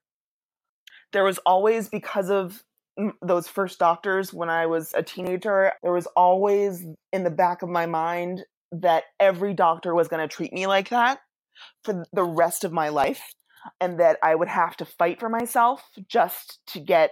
There 1.12 1.24
was 1.24 1.38
always, 1.38 1.88
because 1.88 2.30
of 2.30 2.62
those 3.22 3.48
first 3.48 3.78
doctors 3.78 4.32
when 4.32 4.50
I 4.50 4.66
was 4.66 4.92
a 4.94 5.02
teenager, 5.02 5.72
there 5.82 5.92
was 5.92 6.06
always 6.16 6.84
in 7.12 7.24
the 7.24 7.30
back 7.30 7.62
of 7.62 7.68
my 7.68 7.86
mind 7.86 8.42
that 8.72 9.04
every 9.18 9.54
doctor 9.54 9.94
was 9.94 10.08
going 10.08 10.26
to 10.26 10.32
treat 10.32 10.52
me 10.52 10.66
like 10.66 10.90
that 10.90 11.20
for 11.84 12.04
the 12.12 12.22
rest 12.22 12.64
of 12.64 12.72
my 12.72 12.88
life 12.88 13.34
and 13.80 13.98
that 14.00 14.18
I 14.22 14.34
would 14.34 14.48
have 14.48 14.76
to 14.78 14.84
fight 14.84 15.18
for 15.20 15.28
myself 15.28 15.82
just 16.08 16.60
to 16.68 16.80
get 16.80 17.10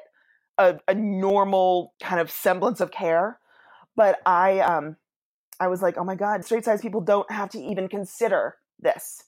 a, 0.58 0.78
a 0.86 0.94
normal 0.94 1.94
kind 2.02 2.20
of 2.20 2.30
semblance 2.30 2.80
of 2.80 2.90
care. 2.90 3.38
But 3.96 4.18
I, 4.24 4.60
um, 4.60 4.96
I 5.60 5.68
was 5.68 5.82
like, 5.82 5.96
oh 5.98 6.04
my 6.04 6.14
God, 6.14 6.44
straight 6.44 6.64
size 6.64 6.80
people 6.80 7.00
don't 7.00 7.30
have 7.30 7.50
to 7.50 7.58
even 7.60 7.88
consider 7.88 8.56
this. 8.78 9.22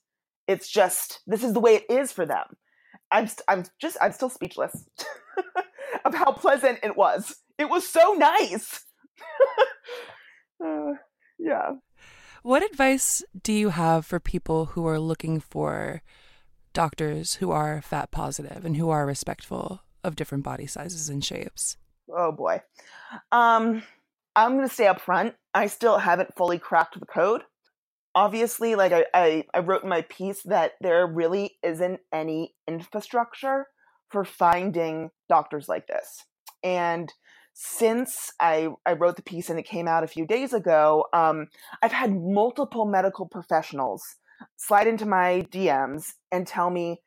It's 0.46 0.68
just, 0.70 1.20
this 1.26 1.42
is 1.42 1.52
the 1.52 1.60
way 1.60 1.76
it 1.76 1.90
is 1.90 2.12
for 2.12 2.26
them. 2.26 2.44
I'm, 3.10 3.26
st- 3.26 3.44
I'm 3.48 3.64
just, 3.80 3.96
I'm 4.00 4.12
still 4.12 4.30
speechless 4.30 4.84
of 6.04 6.14
how 6.14 6.32
pleasant 6.32 6.78
it 6.82 6.96
was. 6.96 7.36
It 7.58 7.68
was 7.68 7.86
so 7.86 8.12
nice. 8.12 8.84
uh, 10.64 10.92
yeah. 11.38 11.72
What 12.42 12.64
advice 12.64 13.22
do 13.42 13.52
you 13.52 13.70
have 13.70 14.06
for 14.06 14.18
people 14.20 14.66
who 14.66 14.86
are 14.86 14.98
looking 14.98 15.40
for 15.40 16.02
doctors 16.72 17.34
who 17.34 17.50
are 17.50 17.82
fat 17.82 18.10
positive 18.10 18.64
and 18.64 18.76
who 18.76 18.88
are 18.90 19.04
respectful 19.04 19.82
of 20.02 20.16
different 20.16 20.44
body 20.44 20.66
sizes 20.66 21.08
and 21.08 21.24
shapes? 21.24 21.76
Oh 22.08 22.32
boy. 22.32 22.62
Um, 23.30 23.82
I'm 24.36 24.56
going 24.56 24.68
to 24.68 24.72
stay 24.72 24.86
up 24.86 25.00
front. 25.00 25.34
I 25.54 25.66
still 25.66 25.98
haven't 25.98 26.36
fully 26.36 26.58
cracked 26.58 26.98
the 26.98 27.06
code. 27.06 27.42
Obviously, 28.14 28.74
like 28.74 28.92
I, 28.92 29.04
I, 29.14 29.44
I 29.54 29.60
wrote 29.60 29.82
in 29.82 29.88
my 29.88 30.02
piece 30.02 30.42
that 30.44 30.72
there 30.80 31.06
really 31.06 31.56
isn't 31.62 32.00
any 32.12 32.54
infrastructure 32.66 33.66
for 34.08 34.24
finding 34.24 35.10
doctors 35.28 35.68
like 35.68 35.86
this. 35.86 36.24
And 36.62 37.12
since 37.54 38.32
I, 38.40 38.68
I 38.86 38.92
wrote 38.94 39.16
the 39.16 39.22
piece 39.22 39.50
and 39.50 39.58
it 39.58 39.66
came 39.66 39.86
out 39.86 40.04
a 40.04 40.08
few 40.08 40.26
days 40.26 40.52
ago, 40.52 41.06
um, 41.12 41.48
I've 41.82 41.92
had 41.92 42.12
multiple 42.12 42.86
medical 42.86 43.26
professionals 43.26 44.02
slide 44.56 44.86
into 44.86 45.06
my 45.06 45.46
DMs 45.52 46.12
and 46.32 46.46
tell 46.46 46.70
me, 46.70 47.00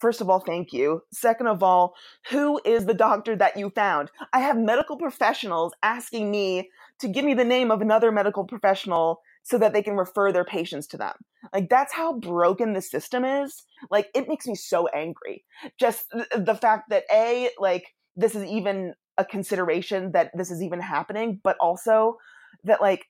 first 0.00 0.20
of 0.20 0.28
all, 0.30 0.40
thank 0.40 0.72
you. 0.72 1.02
Second 1.12 1.46
of 1.48 1.62
all, 1.62 1.94
who 2.30 2.60
is 2.64 2.86
the 2.86 2.94
doctor 2.94 3.36
that 3.36 3.56
you 3.56 3.70
found? 3.70 4.10
I 4.32 4.40
have 4.40 4.56
medical 4.56 4.96
professionals 4.96 5.72
asking 5.82 6.30
me 6.30 6.70
to 7.00 7.08
give 7.08 7.24
me 7.24 7.34
the 7.34 7.44
name 7.44 7.70
of 7.70 7.80
another 7.80 8.10
medical 8.10 8.44
professional 8.44 9.20
so 9.42 9.56
that 9.58 9.72
they 9.72 9.82
can 9.82 9.96
refer 9.96 10.30
their 10.30 10.44
patients 10.44 10.86
to 10.88 10.96
them. 10.96 11.14
Like 11.52 11.68
that's 11.70 11.92
how 11.92 12.18
broken 12.18 12.72
the 12.72 12.82
system 12.82 13.24
is. 13.24 13.62
Like 13.90 14.08
it 14.14 14.28
makes 14.28 14.46
me 14.46 14.54
so 14.54 14.88
angry. 14.88 15.44
Just 15.78 16.06
the 16.36 16.58
fact 16.60 16.90
that 16.90 17.04
a 17.12 17.50
like 17.58 17.84
this 18.16 18.34
is 18.34 18.44
even 18.44 18.94
a 19.16 19.24
consideration 19.24 20.12
that 20.12 20.30
this 20.34 20.50
is 20.50 20.62
even 20.62 20.80
happening, 20.80 21.40
but 21.42 21.56
also 21.60 22.16
that 22.64 22.80
like 22.80 23.06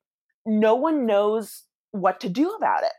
no 0.47 0.75
one 0.75 1.07
knows 1.07 1.65
what 1.91 2.21
to 2.21 2.29
do 2.29 2.51
about 2.51 2.83
it. 2.83 2.93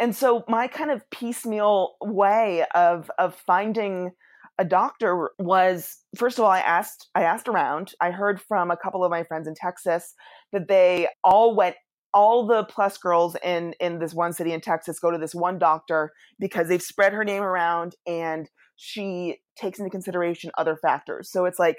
And 0.00 0.16
so 0.16 0.44
my 0.48 0.66
kind 0.66 0.90
of 0.90 1.08
piecemeal 1.10 1.96
way 2.00 2.64
of 2.74 3.10
of 3.18 3.36
finding 3.46 4.12
a 4.58 4.64
doctor 4.64 5.30
was 5.38 5.98
first 6.16 6.38
of 6.38 6.44
all 6.44 6.50
I 6.50 6.60
asked 6.60 7.08
I 7.14 7.22
asked 7.22 7.48
around. 7.48 7.92
I 8.00 8.10
heard 8.10 8.40
from 8.40 8.70
a 8.70 8.76
couple 8.76 9.04
of 9.04 9.10
my 9.10 9.22
friends 9.24 9.46
in 9.46 9.54
Texas 9.54 10.14
that 10.52 10.68
they 10.68 11.08
all 11.22 11.54
went 11.54 11.76
all 12.12 12.46
the 12.46 12.64
plus 12.64 12.96
girls 12.96 13.36
in 13.44 13.74
in 13.78 13.98
this 13.98 14.14
one 14.14 14.32
city 14.32 14.52
in 14.52 14.60
Texas 14.62 14.98
go 14.98 15.10
to 15.10 15.18
this 15.18 15.34
one 15.34 15.58
doctor 15.58 16.12
because 16.38 16.68
they've 16.68 16.82
spread 16.82 17.12
her 17.12 17.24
name 17.24 17.42
around 17.42 17.94
and 18.06 18.48
she 18.76 19.36
takes 19.56 19.78
into 19.78 19.90
consideration 19.90 20.50
other 20.56 20.76
factors. 20.76 21.30
So 21.30 21.44
it's 21.44 21.58
like 21.58 21.78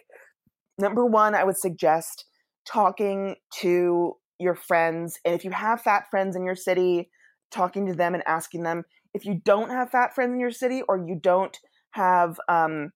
number 0.77 1.05
1 1.05 1.33
I 1.33 1.43
would 1.43 1.57
suggest 1.57 2.25
talking 2.67 3.35
to 3.61 4.13
your 4.39 4.55
friends 4.55 5.19
and 5.25 5.33
if 5.33 5.43
you 5.43 5.51
have 5.51 5.81
fat 5.81 6.05
friends 6.11 6.35
in 6.35 6.45
your 6.45 6.55
city 6.55 7.09
talking 7.51 7.85
to 7.87 7.93
them 7.93 8.13
and 8.13 8.23
asking 8.27 8.63
them 8.63 8.83
if 9.13 9.25
you 9.25 9.41
don't 9.43 9.69
have 9.69 9.91
fat 9.91 10.15
friends 10.15 10.33
in 10.33 10.39
your 10.39 10.51
city 10.51 10.81
or 10.87 10.97
you 10.97 11.19
don't 11.21 11.57
have 11.91 12.39
um, 12.47 12.91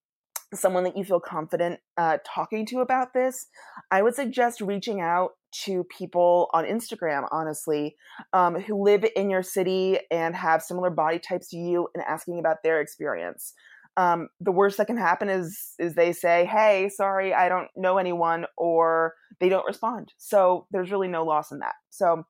someone 0.54 0.84
that 0.84 0.98
you 0.98 1.04
feel 1.04 1.20
confident 1.20 1.80
uh, 1.98 2.18
talking 2.26 2.66
to 2.68 2.80
about 2.80 3.14
this, 3.14 3.48
I 3.92 4.02
would 4.02 4.16
suggest 4.16 4.62
reaching 4.62 5.02
out 5.02 5.32
to 5.64 5.86
people 5.86 6.50
on 6.54 6.66
Instagram, 6.66 7.28
honestly, 7.32 7.96
um, 8.34 8.60
who 8.60 8.84
live 8.84 9.06
in 9.16 9.30
your 9.30 9.44
city 9.44 10.00
and 10.12 10.36
have 10.36 10.62
similar 10.62 10.90
body 10.90 11.20
types 11.20 11.50
to 11.50 11.58
you 11.58 11.88
and 11.94 12.04
asking 12.04 12.40
about 12.40 12.58
their 12.64 12.82
experience. 12.82 13.54
Um, 13.98 14.28
the 14.42 14.52
worst 14.52 14.78
that 14.78 14.88
can 14.88 14.98
happen 14.98 15.30
is 15.30 15.74
is 15.80 15.96
they 15.96 16.12
say, 16.12 16.46
"Hey, 16.46 16.90
sorry, 16.90 17.34
I 17.34 17.48
don't 17.48 17.70
know 17.78 17.98
anyone," 17.98 18.46
or 18.58 19.14
they 19.40 19.48
don't 19.48 19.66
respond. 19.66 20.12
So 20.18 20.68
there's 20.72 20.92
really 20.92 21.08
no 21.08 21.24
loss 21.24 21.52
in 21.52 21.60
that. 21.60 21.76
So 21.92 22.26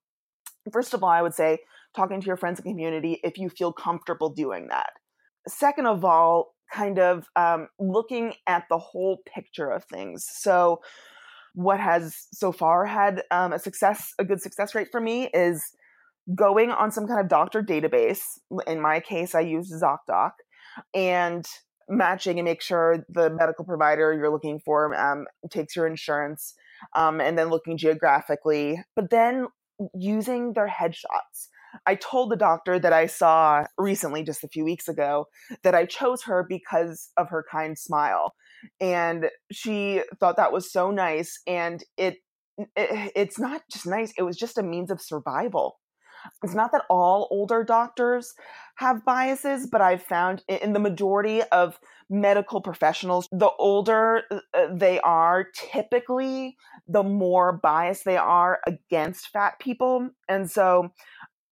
first 0.71 0.93
of 0.93 1.03
all, 1.03 1.09
I 1.09 1.23
would 1.23 1.33
say 1.33 1.59
talking 1.95 2.21
to 2.21 2.27
your 2.27 2.37
friends 2.37 2.59
and 2.59 2.65
community 2.65 3.19
if 3.23 3.37
you 3.37 3.49
feel 3.49 3.71
comfortable 3.71 4.29
doing 4.29 4.67
that. 4.69 4.89
Second 5.47 5.87
of 5.87 6.03
all, 6.03 6.55
kind 6.73 6.99
of 6.99 7.27
um, 7.35 7.67
looking 7.79 8.33
at 8.47 8.63
the 8.69 8.77
whole 8.77 9.19
picture 9.33 9.69
of 9.69 9.83
things. 9.85 10.25
So, 10.27 10.81
what 11.53 11.79
has 11.79 12.27
so 12.33 12.51
far 12.51 12.85
had 12.85 13.23
um, 13.31 13.53
a 13.53 13.59
success, 13.59 14.13
a 14.19 14.25
good 14.25 14.41
success 14.41 14.75
rate 14.75 14.89
for 14.91 14.99
me 14.99 15.29
is 15.33 15.63
going 16.33 16.71
on 16.71 16.91
some 16.91 17.07
kind 17.07 17.21
of 17.21 17.29
doctor 17.29 17.61
database. 17.61 18.23
In 18.67 18.81
my 18.81 18.99
case, 18.99 19.33
I 19.33 19.41
use 19.41 19.71
ZocDoc 19.71 20.31
and 20.93 21.45
matching 21.87 22.39
and 22.39 22.45
make 22.45 22.61
sure 22.61 23.05
the 23.09 23.29
medical 23.29 23.63
provider 23.63 24.13
you're 24.13 24.31
looking 24.31 24.59
for 24.59 24.93
um, 24.95 25.25
takes 25.49 25.75
your 25.75 25.87
insurance 25.87 26.55
um, 26.95 27.21
and 27.21 27.37
then 27.37 27.49
looking 27.49 27.77
geographically, 27.77 28.81
but 28.95 29.09
then 29.09 29.47
using 29.93 30.53
their 30.53 30.67
headshots. 30.67 31.47
I 31.85 31.95
told 31.95 32.31
the 32.31 32.35
doctor 32.35 32.79
that 32.79 32.93
I 32.93 33.07
saw 33.07 33.65
recently, 33.77 34.23
just 34.23 34.43
a 34.43 34.49
few 34.49 34.63
weeks 34.63 34.87
ago, 34.87 35.25
that 35.63 35.75
I 35.75 35.85
chose 35.85 36.23
her 36.23 36.45
because 36.47 37.11
of 37.17 37.29
her 37.29 37.45
kind 37.51 37.77
smile. 37.77 38.33
And 38.79 39.29
she 39.51 40.01
thought 40.19 40.37
that 40.37 40.53
was 40.53 40.71
so 40.71 40.91
nice. 40.91 41.39
And 41.47 41.83
it, 41.97 42.17
it 42.75 43.11
it's 43.15 43.39
not 43.39 43.61
just 43.71 43.85
nice, 43.85 44.13
it 44.17 44.23
was 44.23 44.37
just 44.37 44.57
a 44.57 44.63
means 44.63 44.91
of 44.91 45.01
survival. 45.01 45.79
It's 46.43 46.55
not 46.55 46.71
that 46.71 46.85
all 46.89 47.27
older 47.29 47.63
doctors 47.63 48.33
have 48.77 49.05
biases, 49.05 49.67
but 49.67 49.81
I've 49.81 50.01
found 50.01 50.43
in 50.47 50.73
the 50.73 50.79
majority 50.79 51.43
of 51.51 51.79
medical 52.09 52.61
professionals, 52.61 53.27
the 53.31 53.51
older 53.59 54.23
uh, 54.31 54.39
uh, 54.53 54.67
they 54.73 54.99
are, 55.01 55.47
typically 55.53 56.57
the 56.87 57.03
more 57.03 57.53
biased 57.53 58.05
they 58.05 58.17
are 58.17 58.59
against 58.67 59.29
fat 59.29 59.59
people. 59.59 60.09
And 60.27 60.49
so 60.49 60.89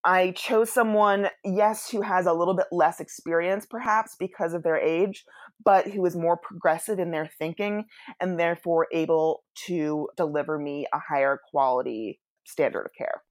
I 0.04 0.32
chose 0.32 0.70
someone, 0.70 1.28
yes, 1.44 1.88
who 1.88 2.02
has 2.02 2.26
a 2.26 2.32
little 2.32 2.54
bit 2.54 2.66
less 2.70 3.00
experience, 3.00 3.64
perhaps 3.64 4.16
because 4.18 4.52
of 4.52 4.62
their 4.62 4.76
age, 4.76 5.24
but 5.64 5.86
who 5.86 6.04
is 6.04 6.14
more 6.14 6.36
progressive 6.36 6.98
in 6.98 7.10
their 7.10 7.30
thinking 7.38 7.86
and 8.20 8.38
therefore 8.38 8.86
able 8.92 9.44
to 9.66 10.08
deliver 10.16 10.58
me 10.58 10.86
a 10.92 10.98
higher 10.98 11.40
quality 11.50 12.20
standard 12.44 12.84
of 12.84 12.92
care. 12.96 13.22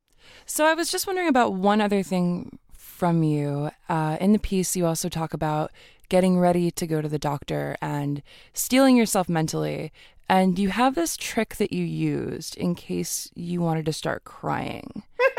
So 0.46 0.66
I 0.66 0.74
was 0.74 0.92
just 0.92 1.06
wondering 1.06 1.28
about 1.28 1.54
one 1.54 1.80
other 1.80 2.02
thing 2.02 2.58
from 2.74 3.22
you. 3.24 3.70
Uh, 3.88 4.18
in 4.20 4.34
the 4.34 4.40
piece, 4.40 4.76
you 4.76 4.86
also 4.86 5.10
talk 5.10 5.34
about 5.34 5.72
getting 6.10 6.40
ready 6.40 6.72
to 6.72 6.88
go 6.88 7.02
to 7.02 7.10
the 7.10 7.20
doctor 7.20 7.76
and 7.82 8.24
steeling 8.54 8.98
yourself 8.98 9.30
mentally. 9.30 9.92
And 10.30 10.58
you 10.58 10.70
have 10.70 10.96
this 10.96 11.18
trick 11.18 11.58
that 11.58 11.74
you 11.74 11.84
used 11.84 12.58
in 12.58 12.76
case 12.76 13.30
you 13.36 13.62
wanted 13.62 13.86
to 13.86 13.94
start 13.94 14.24
crying. 14.24 15.04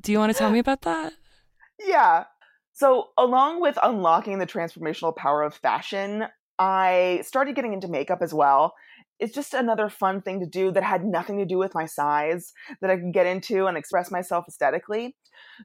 Do 0.00 0.12
you 0.12 0.18
want 0.18 0.32
to 0.32 0.38
tell 0.38 0.50
me 0.50 0.58
about 0.58 0.82
that? 0.82 1.12
Yeah. 1.78 2.24
So, 2.72 3.08
along 3.18 3.60
with 3.60 3.78
unlocking 3.82 4.38
the 4.38 4.46
transformational 4.46 5.14
power 5.14 5.42
of 5.42 5.54
fashion, 5.54 6.26
I 6.58 7.22
started 7.24 7.54
getting 7.54 7.72
into 7.72 7.88
makeup 7.88 8.18
as 8.22 8.34
well. 8.34 8.74
It's 9.18 9.34
just 9.34 9.52
another 9.52 9.88
fun 9.88 10.22
thing 10.22 10.38
to 10.40 10.46
do 10.46 10.70
that 10.70 10.84
had 10.84 11.04
nothing 11.04 11.38
to 11.38 11.44
do 11.44 11.58
with 11.58 11.74
my 11.74 11.86
size 11.86 12.52
that 12.80 12.90
I 12.90 12.96
could 12.96 13.12
get 13.12 13.26
into 13.26 13.66
and 13.66 13.76
express 13.76 14.12
myself 14.12 14.44
aesthetically. 14.46 15.16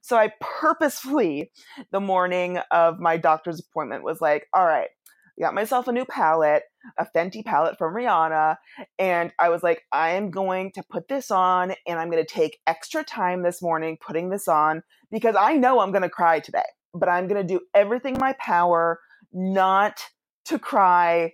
So 0.02 0.18
I 0.18 0.32
purposefully, 0.40 1.52
the 1.92 2.00
morning 2.00 2.60
of 2.72 3.00
my 3.00 3.18
doctor's 3.18 3.60
appointment, 3.60 4.04
was 4.04 4.22
like, 4.22 4.48
all 4.54 4.66
right, 4.66 4.90
I 5.38 5.42
got 5.42 5.56
myself 5.56 5.88
a 5.88 5.92
new 5.92 6.06
palette, 6.06 6.64
a 6.98 7.08
Fenty 7.16 7.44
palette 7.44 7.78
from 7.78 7.96
Rihanna, 7.96 8.58
and 9.00 9.32
I 9.40 9.50
was 9.50 9.64
like, 9.64 9.84
I 9.92 10.12
am 10.12 10.30
going 10.30 10.72
to 10.74 10.84
put 10.84 11.08
this 11.08 11.32
on 11.32 11.74
and 11.88 12.00
I'm 12.00 12.12
going 12.12 12.24
to 12.24 12.34
take 12.34 12.60
extra 12.68 13.04
time 13.04 13.42
this 13.42 13.62
morning 13.62 13.98
putting 14.00 14.30
this 14.30 14.48
on 14.48 14.84
because 15.12 15.36
I 15.38 15.56
know 15.56 15.80
I'm 15.80 15.92
going 15.92 16.04
to 16.04 16.10
cry 16.10 16.40
today, 16.40 16.62
but 16.94 17.10
I'm 17.10 17.28
going 17.28 17.46
to 17.46 17.54
do 17.54 17.62
everything 17.74 18.16
in 18.16 18.22
my 18.22 18.34
power 18.40 19.00
not 19.32 20.02
to 20.46 20.60
cry 20.60 21.34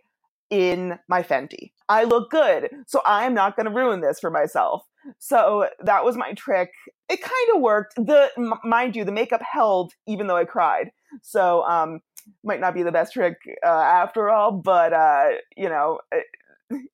in 0.50 0.98
my 1.08 1.22
Fenty. 1.22 1.72
I 1.90 2.04
look 2.04 2.30
good, 2.30 2.70
so 2.88 3.02
I 3.06 3.26
am 3.26 3.34
not 3.34 3.56
going 3.56 3.66
to 3.66 3.72
ruin 3.72 4.02
this 4.02 4.20
for 4.20 4.30
myself. 4.30 4.84
So 5.18 5.68
that 5.80 6.04
was 6.04 6.16
my 6.16 6.34
trick. 6.34 6.72
It 7.10 7.22
kind 7.22 7.56
of 7.56 7.62
worked. 7.62 7.96
The 7.96 8.30
mind 8.64 8.96
you, 8.96 9.04
the 9.04 9.12
makeup 9.12 9.42
held 9.42 9.94
even 10.08 10.28
though 10.28 10.38
I 10.38 10.46
cried. 10.46 10.92
So 11.24 11.64
um, 11.64 12.02
might 12.44 12.60
not 12.60 12.74
be 12.74 12.84
the 12.84 12.92
best 12.92 13.14
trick 13.14 13.38
uh, 13.66 13.70
after 13.70 14.30
all, 14.30 14.52
but 14.52 14.94
uh, 14.94 15.30
you 15.56 15.70
know, 15.70 16.00
it, 16.12 16.26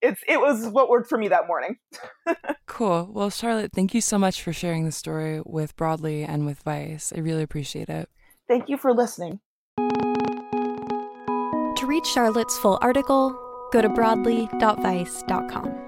it's 0.02 0.21
it 0.28 0.39
was 0.39 0.67
what 0.67 0.89
worked 0.89 1.10
for 1.10 1.17
me 1.17 1.30
that 1.30 1.48
morning. 1.48 1.78
cool. 2.65 3.10
Well, 3.12 3.30
Charlotte, 3.30 3.71
thank 3.74 3.93
you 3.93 4.02
so 4.02 4.17
much 4.17 4.41
for 4.41 4.54
sharing 4.54 4.86
the 4.86 4.91
story 4.91 5.41
with 5.45 5.76
Broadly 5.76 6.24
and 6.24 6.45
with 6.45 6.60
Vice. 6.60 7.12
I 7.15 7.19
really 7.19 7.43
appreciate 7.43 7.89
it. 7.89 8.10
Thank 8.48 8.69
you 8.69 8.78
for 8.78 8.93
listening. 8.93 9.39
To 9.78 11.86
read 11.86 12.06
Charlotte's 12.06 12.58
full 12.58 12.80
article, 12.82 13.38
go 13.71 13.82
to 13.82 13.89
broadly.vice.com. 13.89 15.82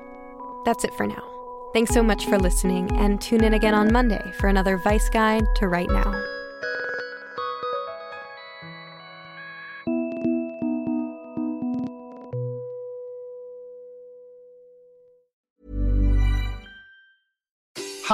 That's 0.66 0.84
it 0.84 0.94
for 0.96 1.08
now. 1.08 1.24
Thanks 1.74 1.94
so 1.94 2.04
much 2.04 2.26
for 2.26 2.38
listening, 2.38 2.92
and 2.98 3.22
tune 3.22 3.44
in 3.44 3.54
again 3.54 3.74
on 3.74 3.94
Monday 3.94 4.22
for 4.40 4.48
another 4.48 4.78
Vice 4.78 5.10
Guide 5.10 5.44
to 5.56 5.68
Right 5.68 5.90
Now. 5.90 6.37